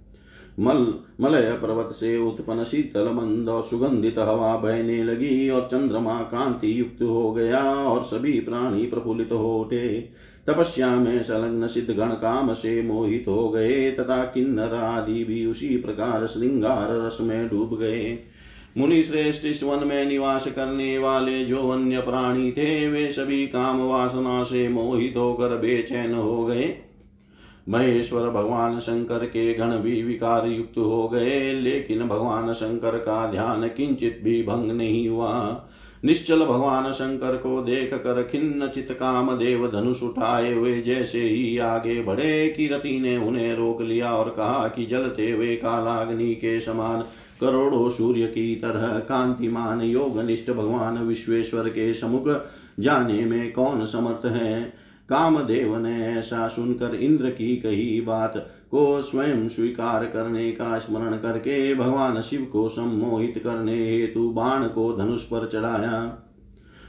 मल, 0.60 0.94
मलय 1.20 1.58
पर्वत 1.62 1.92
से 1.92 2.16
उत्पन्न 2.18 2.64
शीतल 2.64 3.08
मंद 3.08 3.48
और 3.48 3.62
सुगंधित 3.62 4.18
हवा 4.18 4.56
बहने 4.56 5.04
लगी 5.04 5.50
और 5.50 5.68
चंद्रमा 5.72 6.20
कांति 6.22 6.80
युक्त 6.80 7.02
हो 7.02 7.32
गया 7.32 7.62
और 7.64 8.02
सभी 8.02 8.40
प्राणी 8.40 8.86
प्रफुल्लित 8.86 9.32
हो 9.32 9.60
उठे। 9.60 10.10
तपस्या 10.48 10.94
में 10.96 11.22
संलग्न 11.22 11.66
सिद्ध 11.66 11.94
गण 11.94 12.08
काम 12.08 12.52
से 12.54 12.82
मोहित 12.82 13.24
हो 13.28 13.48
गए 13.48 13.90
तथा 13.90 14.22
किन्नर 14.24 14.74
आदि 14.74 15.24
भी 15.24 15.46
उसी 15.46 15.76
प्रकार 15.76 16.26
श्रृंगार 16.26 17.06
रस 17.06 17.18
में 17.20 17.48
डूब 17.48 17.78
गए 17.78 18.18
मुनि 18.78 19.02
श्रेष्ठ 19.02 19.46
इस 19.46 19.62
वन 19.62 19.86
में 19.86 20.04
निवास 20.06 20.46
करने 20.46 20.98
वाले 20.98 21.44
जो 21.44 21.68
अन्य 21.68 22.00
प्राणी 22.00 22.50
थे, 22.52 22.88
वे 22.88 23.10
सभी 23.10 23.46
काम 23.46 23.80
वासना 23.80 24.42
से 24.42 24.68
मोहित 24.68 25.16
होकर 25.16 25.56
बेचैन 25.58 26.14
हो 26.14 26.44
गए 26.44 26.74
महेश्वर 27.68 28.30
भगवान 28.30 28.78
शंकर 28.78 29.24
के 29.26 29.54
गण 29.54 29.78
भी 29.78 30.02
विकार 30.02 30.46
युक्त 30.46 30.78
हो 30.78 31.08
गए 31.08 31.52
लेकिन 31.52 32.08
भगवान 32.08 32.52
शंकर 32.52 32.98
का 32.98 33.30
ध्यान 33.30 33.68
किंचित 33.68 34.20
भी 34.24 34.42
भंग 34.42 34.70
नहीं 34.70 35.08
हुआ। 35.08 35.30
निश्चल 36.04 36.44
भगवान 36.44 36.92
शंकर 36.92 37.36
को 37.36 37.62
देख 37.62 37.94
कर 37.94 38.22
खिन्न 38.22 38.68
चित 38.68 38.88
काम 38.90 39.38
देव 39.38 39.70
धनुष 39.70 40.02
उठाए 40.02 40.52
हुए 40.52 40.82
जैसे 40.82 41.22
ही 41.22 41.58
आगे 41.58 42.02
बढ़े, 42.02 42.48
किरति 42.48 43.00
ने 43.00 43.16
उन्हें 43.16 43.56
रोक 43.56 43.82
लिया 43.82 44.14
और 44.14 44.30
कहा 44.30 44.68
कि 44.68 44.86
जलते 44.86 45.30
हुए 45.30 45.56
कालाग्नि 45.56 46.34
के 46.34 46.60
समान 46.60 47.02
करोड़ों 47.40 47.90
सूर्य 47.90 48.26
की 48.26 48.56
तरह 48.56 48.98
कांतिमान 48.98 49.80
योगनिष्ठ 49.80 50.50
भगवान 50.50 50.98
विश्वेश्वर 50.98 51.68
के 51.68 51.94
समुख 51.94 52.44
जाने 52.80 53.24
में 53.24 53.52
कौन 53.52 53.86
समर्थ 53.86 54.26
है? 54.26 54.83
कामदेव 55.08 55.76
ने 55.76 56.06
ऐसा 56.08 56.48
सुनकर 56.48 56.94
इंद्र 56.94 57.30
की 57.30 57.56
कही 57.56 58.00
बात 58.00 58.36
को 58.70 59.00
स्वयं 59.02 59.48
स्वीकार 59.48 60.04
करने 60.04 60.52
का 60.52 60.78
स्मरण 60.78 61.16
करके 61.16 61.74
भगवान 61.74 62.20
शिव 62.20 62.46
को 62.52 62.68
सम्मोहित 62.68 63.38
करने 63.44 63.76
हेतु 63.90 64.28
बाण 64.30 64.66
को 64.68 64.92
धनुष 64.96 65.22
पर 65.22 65.48
चढ़ाया। 65.48 66.18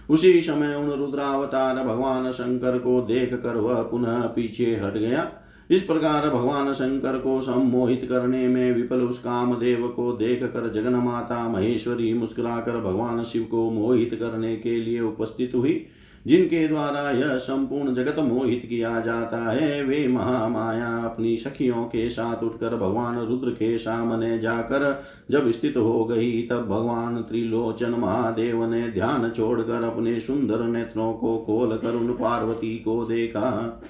उसी 0.10 0.42
समय 0.42 0.76
उन 0.76 0.90
रुद्रावतार 0.90 1.84
भगवान 1.84 2.32
शंकर 2.32 2.78
को 2.78 3.02
देख 3.02 3.34
कर 3.34 3.56
वह 3.56 3.82
पुनः 3.82 4.22
पीछे 4.28 4.76
हट 4.76 4.98
गया। 4.98 5.32
इस 5.72 5.82
प्रकार 5.82 6.30
भगवान 6.30 6.74
शंकर 6.74 7.18
को 7.18 7.42
सम्मोहित 7.42 8.06
करने 8.10 8.48
में 8.48 8.72
विफल 8.72 9.02
उस 9.02 9.20
कामदेव 9.20 9.88
को 9.88 10.12
देख 10.14 10.44
कर 10.44 10.72
जगन 10.74 10.96
माता 10.96 11.48
महेश्वरी 11.50 12.14
मुस्कुराकर 12.14 12.82
भगवान 12.82 13.24
शिव 13.24 13.44
को 13.44 13.70
मोहित 13.70 14.14
करने 14.14 14.56
के 14.56 14.76
लिए 14.76 15.00
उपस्थित 15.00 15.52
हुई। 15.56 15.86
जिनके 16.26 16.68
द्वारा 16.68 17.12
यह 17.12 17.38
संपूर्ण 17.38 17.94
जगत 17.94 18.20
मोहित 18.20 18.66
किया 18.70 19.00
जाता 19.00 19.52
है, 19.52 19.84
वे 19.84 20.08
महामाया 20.08 20.98
अपनी 20.98 21.38
सखियों 21.38 21.84
के 21.84 22.10
साथ 22.10 22.44
उठकर 22.44 22.76
भगवान 22.76 23.20
रुद्र 23.20 23.50
के 23.50 23.78
सामने 23.78 24.40
जाकर 24.40 25.04
जब 25.32 25.52
स्थित 25.52 25.78
हो 25.78 26.06
गई, 26.06 26.42
तब 26.42 26.68
भगवान 26.68 27.22
त्रिलोचन 27.22 27.92
महादेव 27.92 28.66
ने 28.66 28.90
ध्यान 28.90 29.30
छोड़कर 29.30 29.84
अपने 29.84 30.20
सुंदर 30.20 30.60
नेत्रों 30.60 31.14
को 31.14 31.38
खोल 31.38 31.78
कर 31.78 31.96
उन 31.96 32.14
पार्वती 32.14 32.76
को 32.76 33.06
देखा। 33.06 33.82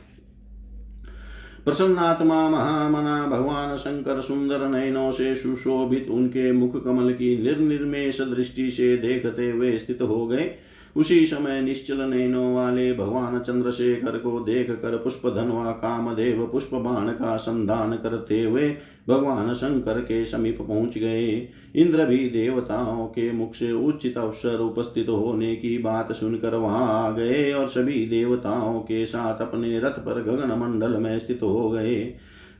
प्रसन्नात्मा 1.65 2.49
महामना 2.49 3.27
भगवान 3.27 3.75
शंकर 3.77 4.21
सुंदर 4.21 4.67
नयनों 4.67 5.11
से 5.11 5.35
सुशोभित 5.35 6.09
उनके 6.09 6.51
मुख 6.51 6.83
कमल 6.83 7.11
की 7.11 7.43
निर्निर्मेश 7.43 8.21
दृष्टि 8.21 8.71
से 8.71 8.97
देखते 8.97 9.51
हुए 9.51 9.77
स्थित 9.77 10.01
हो 10.01 10.27
गए। 10.27 10.55
उसी 10.95 11.25
समय 11.25 11.61
निश्चल 11.61 12.01
नैनों 12.01 12.53
वाले 12.55 12.93
भगवान 12.93 13.39
चंद्रशेखर 13.39 14.17
को 14.17 14.39
देख 14.39 14.69
कर 14.71 14.97
पुष्प 14.97 15.27
धनवा 15.27 15.71
कामदेव 15.71 16.45
पुष्प 16.45 16.73
बाण 16.73 17.09
का 17.09 17.35
संधान 17.37 17.93
करते 17.93 18.43
हुए 18.43 18.69
भगवान 19.09 19.53
शंकर 19.53 19.99
के 20.01 20.25
समीप 20.25 20.61
पहुँच 20.61 20.97
गए। 20.97 21.49
इंद्र 21.75 22.05
भी 22.05 22.17
देवताओं 22.29 23.05
के 23.07 23.31
मुख 23.31 23.55
से 23.55 23.71
उचित 23.71 24.17
अवसर 24.17 24.59
उपस्थित 24.59 25.09
होने 25.09 25.55
की 25.55 25.77
बात 25.77 26.11
सुनकर 26.11 26.55
वहाँ 26.55 27.05
आ 27.05 27.11
गए 27.11 27.51
और 27.53 27.67
सभी 27.67 28.05
देवताओं 28.05 28.79
के 28.79 29.05
साथ 29.05 29.41
अपने 29.41 29.79
रथ 29.79 29.99
पर 29.99 30.21
गगन 30.21 30.57
मंडल 30.59 30.97
में 30.97 31.19
स्थित 31.19 31.43
हो 31.43 31.69
गए। 31.69 32.05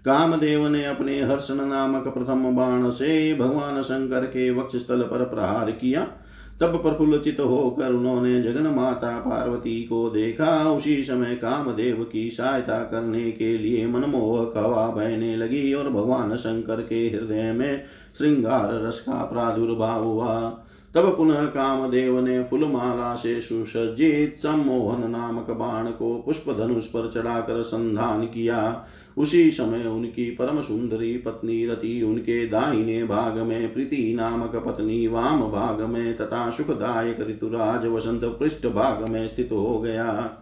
कामदेव 0.06 0.68
ने 0.68 0.86
अपने 0.86 1.22
हर्षण 1.22 1.66
नामक 1.66 2.08
प्रथम 2.08 2.56
बाण 2.56 2.90
से 2.90 3.34
भगवान 3.34 3.82
शंकर 3.82 4.26
के 4.26 4.52
वक्ष 4.52 4.76
स्थल 4.76 5.02
पर 5.02 5.24
प्रहार 5.26 5.72
किया। 5.72 6.08
तब 6.62 6.82
प्रफुल्लचित 6.82 7.40
होकर 7.40 7.92
उन्होंने 7.92 8.42
जगन 8.44 8.68
माता 8.68 9.20
पार्वती 9.20 9.84
को 9.84 10.10
देखा। 10.10 10.72
उसी 10.72 11.04
समय 11.04 11.36
कामदेव 11.36 12.04
की 12.12 12.30
सहायता 12.30 12.80
करने 12.80 13.32
के 13.32 13.58
लिए 13.58 13.88
मनमोहक 13.88 14.54
हवा 14.58 14.88
बहने 14.88 15.36
लगी 15.36 15.74
और 15.74 15.90
भगवान 15.90 16.36
शंकर 16.36 16.82
के 16.82 17.08
हृदय 17.10 17.52
में 17.52 17.84
श्रृंगार 18.18 18.82
रस 18.84 19.00
का 19.00 19.24
प्रादुर्भाव 19.24 20.04
हुआ। 20.04 20.62
तब 20.96 21.18
पुनः 21.18 21.46
कामदेव 21.46 22.20
ने 22.20 22.44
फुलमाला 22.44 23.16
से 23.16 23.42
सुसज्जित 23.42 24.38
सम्मोहन 24.38 25.10
नामक 25.12 25.50
बाण 25.50 25.88
को 25.88 26.24
पुष्प 26.26 26.58
धनुष 26.58 26.86
पर 26.86 27.12
चढ़ाकर 27.14 27.62
संधान 27.62 28.26
किया। 28.26 28.86
उसी 29.18 29.52
समय 29.52 29.88
उनकी 29.88 30.32
परम 30.32 30.62
सुंदरी 30.62 31.18
पत्नी 31.18 31.66
रति 31.68 32.04
उनके 32.04 32.48
दाहिने 32.48 33.04
भाग 33.04 33.38
में, 33.38 33.74
प्रीति 33.74 34.14
नामक 34.16 34.56
पत्नी 34.56 35.08
वाम 35.08 35.42
भाग 35.42 35.82
में 35.82 36.18
तथा 36.18 36.50
सुखदायक 36.50 37.20
ऋतुराज 37.20 37.86
वसंत 37.86 38.22
पृष्ठ 38.24 38.68
भाग 38.68 39.10
में 39.10 39.28
स्थित 39.28 39.50
हो 39.52 39.80
गया। 39.80 40.42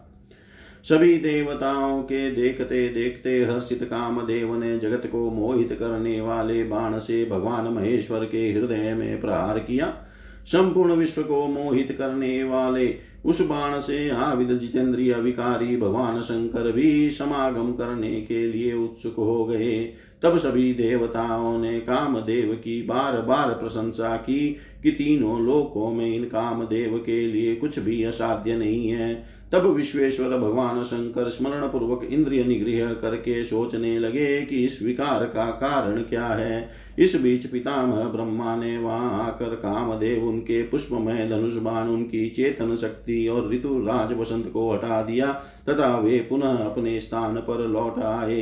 सभी 0.84 1.18
देवताओं 1.18 2.02
के 2.02 2.32
देखते 2.32 2.90
देखते 2.90 3.46
हर्षित 3.46 3.84
कामदेव 3.84 4.56
ने 4.56 4.80
जगत 4.80 5.10
को 5.12 5.30
मोहित 5.30 5.74
करने 5.74 6.22
वाले 6.22 6.64
बाण 6.64 7.00
से 7.00 7.26
भगवान 7.26 7.68
महेश्वर 7.68 8.26
के 8.26 8.52
हृदय 8.52 8.94
में 8.94 9.22
प्रहार 9.22 9.60
किया। 9.60 10.03
संपूर्ण 10.46 10.94
विश्व 10.94 11.22
को 11.22 11.48
मोहित 11.48 11.92
करने 11.92 12.44
वाले 12.44 12.96
उस 13.26 13.42
बाण 13.42 13.80
से 13.80 14.10
आविद 14.10 14.60
जितेंद्रिय 14.60 15.14
विकारी 15.14 15.78
भगवान 15.78 16.22
शंकर 16.22 16.72
भी 16.72 17.12
समागम 17.12 17.72
करने 17.74 18.22
के 18.22 18.48
लिए 18.48 18.74
उत्सुक 18.74 19.16
हो 19.16 19.46
गए। 19.46 19.94
तब 20.22 20.38
सभी 20.38 20.74
देवताओं 20.74 21.58
ने 21.60 21.80
कामदेव 21.80 22.54
की 22.54 22.82
बार 22.82 23.22
बार 23.22 23.50
प्रशंसा 23.50 24.18
की 24.18 24.58
कि 24.84 24.92
तीनों 24.92 25.46
लोकों 25.46 25.92
में 25.92 26.16
इन 26.16 26.24
कामदेव 26.24 26.98
के 26.98 27.28
लिए 27.28 27.56
कुछ 27.56 27.80
भी 27.80 28.04
असाध्य 28.04 28.58
नहीं 28.58 28.90
है। 28.90 29.26
तब 29.54 29.66
विश्वेश्वर 29.66 30.38
भगवान 30.38 30.84
शंकर 30.84 31.30
स्मरण 31.30 31.68
पूर्वक 31.68 32.04
इंद्रिय 32.04 32.44
निग्रह 32.44 32.94
करके 32.94 33.44
सोचने 33.44 34.00
लगे 34.00 34.42
कि 34.42 34.66
इस 34.66 34.82
विकार 34.84 35.26
का 35.26 35.46
कारण 35.46 36.02
क्या 36.02 36.26
है। 36.26 36.70
इस 37.00 37.22
बीच 37.22 37.46
पितामह 37.46 38.04
ब्रह्मा 38.06 38.56
ने 38.56 38.78
वहाँ 38.78 39.24
आकर 39.24 39.56
कामदेव, 39.56 40.26
उनके 40.26 40.64
पुष्पमय 40.64 41.28
धनुष 41.30 41.56
बाण 41.56 41.88
उनकी 41.88 42.30
चेतन 42.30 42.76
शक्ति 42.76 43.28
और 43.28 43.52
ऋतु 43.54 43.80
राज 43.80 44.18
वसंत 44.20 44.52
को 44.54 44.72
हटा 44.74 45.02
दिया 45.02 45.32
तथा 45.70 45.98
वे 45.98 46.18
पुनः 46.20 46.58
अपने 46.58 47.00
स्थान 47.00 47.36
पर 47.36 47.68
लौट 47.68 48.00
आए। 48.00 48.42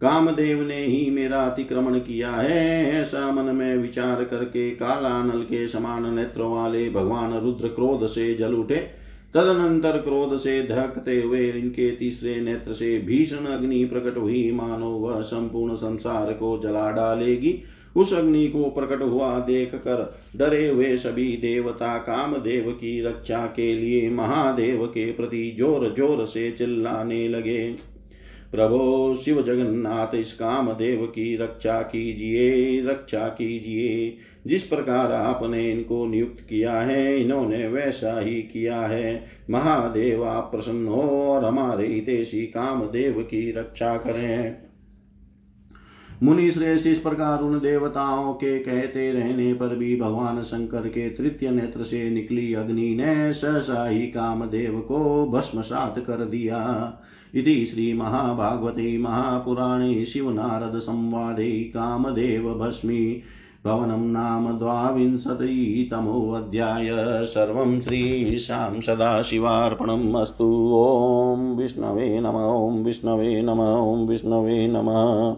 कामदेव 0.00 0.62
ने 0.62 0.84
ही 0.84 1.10
मेरा 1.10 1.42
अतिक्रमण 1.42 1.98
किया 1.98 2.30
है। 2.30 2.90
ऐसा 2.92 3.30
मन 3.32 3.54
में 3.54 3.76
विचार 3.76 4.24
करके 4.24 4.70
काला 4.70 5.22
नल 5.22 5.42
के 5.42 5.66
समान 5.66 6.14
नेत्र 6.14 6.42
वाले 6.42 6.90
भगवान 6.90 7.40
रुद्र 7.40 7.68
क्रोध 7.68 8.06
से 8.06 8.34
जल 8.34 8.54
उठे। 8.54 9.03
तदनंतर 9.34 9.98
क्रोध 9.98 10.36
से 10.38 10.60
धकते 10.62 11.20
हुए 11.22 11.48
इनके 11.50 11.90
तीसरे 11.90 12.40
नेत्र 12.40 12.72
से 12.72 12.98
भीषण 12.98 13.46
अग्नि 13.46 13.84
प्रकट 13.84 14.16
हुई। 14.16 14.50
मानो 14.52 14.90
वह 14.90 15.20
संपूर्ण 15.20 15.74
संसार 15.74 16.32
को 16.32 16.58
जला 16.58 16.90
डालेगी। 16.90 17.58
उस 17.96 18.12
अग्नि 18.12 18.46
को 18.48 18.64
प्रकट 18.70 19.02
हुआ 19.02 19.38
देख 19.38 19.74
कर 19.76 20.14
डरे 20.36 20.66
हुए 20.68 20.96
सभी 20.96 21.26
देवता 21.36 21.96
कामदेव 21.98 22.70
की 22.72 23.00
रक्षा 23.02 23.46
के 23.46 23.74
लिए 23.74 24.08
महादेव 24.10 24.86
के 24.86 25.10
प्रति 25.12 25.54
ज़ोर 25.58 25.94
ज़ोर 25.96 26.24
से 26.26 26.50
चिल्लाने 26.50 27.28
लगे। 27.28 27.76
प्रभो 28.52 29.14
शिव 29.14 29.40
जगन्नाथ, 29.42 30.14
इस 30.14 30.32
काम 30.32 30.72
देव 30.72 31.04
की 31.06 31.36
रक्षा 31.36 31.80
कीजिए 31.82 32.80
रक्षा 32.86 33.28
कीजिए। 33.28 34.16
जिस 34.46 34.62
प्रकार 34.62 35.12
आपने 35.12 35.72
इनको 35.72 36.06
नियुक्त 36.06 36.40
किया 36.48 36.72
है, 36.72 37.20
इन्होंने 37.20 37.68
वैसा 37.68 38.20
ही 38.20 38.34
किया 38.34 38.80
है। 38.80 39.24
महादेव 39.50 40.24
आप 40.24 40.48
प्रसन्न 40.52 40.86
हो 40.86 41.02
और 41.02 41.44
हमारे 41.44 41.86
हितेशी 41.86 42.42
कामदेव 42.42 43.22
की 43.22 43.52
रक्षा 43.52 43.96
करें। 43.96 44.56
मुनि 46.22 46.50
श्रेष्ठ 46.50 46.86
इस 46.86 46.98
प्रकार 46.98 47.42
उन 47.42 47.60
देवताओं 47.60 48.32
के 48.32 48.58
कहते 48.58 49.12
रहने 49.12 49.54
पर 49.54 49.76
भी 49.76 49.96
भगवान 50.00 50.42
शंकर 50.42 50.88
के 50.88 51.08
तृतीय 51.08 51.50
नेत्र 51.50 51.82
से 51.82 52.10
निकली 52.10 52.54
अग्नि 52.54 52.94
ने 52.94 53.32
सहसा 53.32 53.88
ही 53.88 54.06
कामदेव 54.06 54.80
को 54.80 55.26
भस्मसात 55.26 55.98
कर 55.98 56.24
दिया। 56.24 56.60
इति 57.34 57.66
श्रीमहाभागवते 57.66 58.98
महापुराणे 58.98 60.04
शिवनारदसंवादे 60.04 61.50
कामदेव 61.52 62.54
भस्मी। 62.54 63.22
भवनं 63.66 64.12
नाम 64.12 64.58
द्वाविंशतितमोऽध्याय 64.58 67.26
सर्वं 67.26 67.80
श्रीशां 67.80 68.80
सदाशिवार्पणम् 68.80 70.16
अस्तु। 70.16 70.70
ॐ 70.74 71.56
विष्णवे 71.56 72.20
नम, 72.20 72.28
ॐ 72.28 72.84
विष्णवे 72.84 73.42
नम, 73.42 73.60
ॐ 73.60 74.06
विष्णवे 74.06 74.66
नमः। 74.66 75.36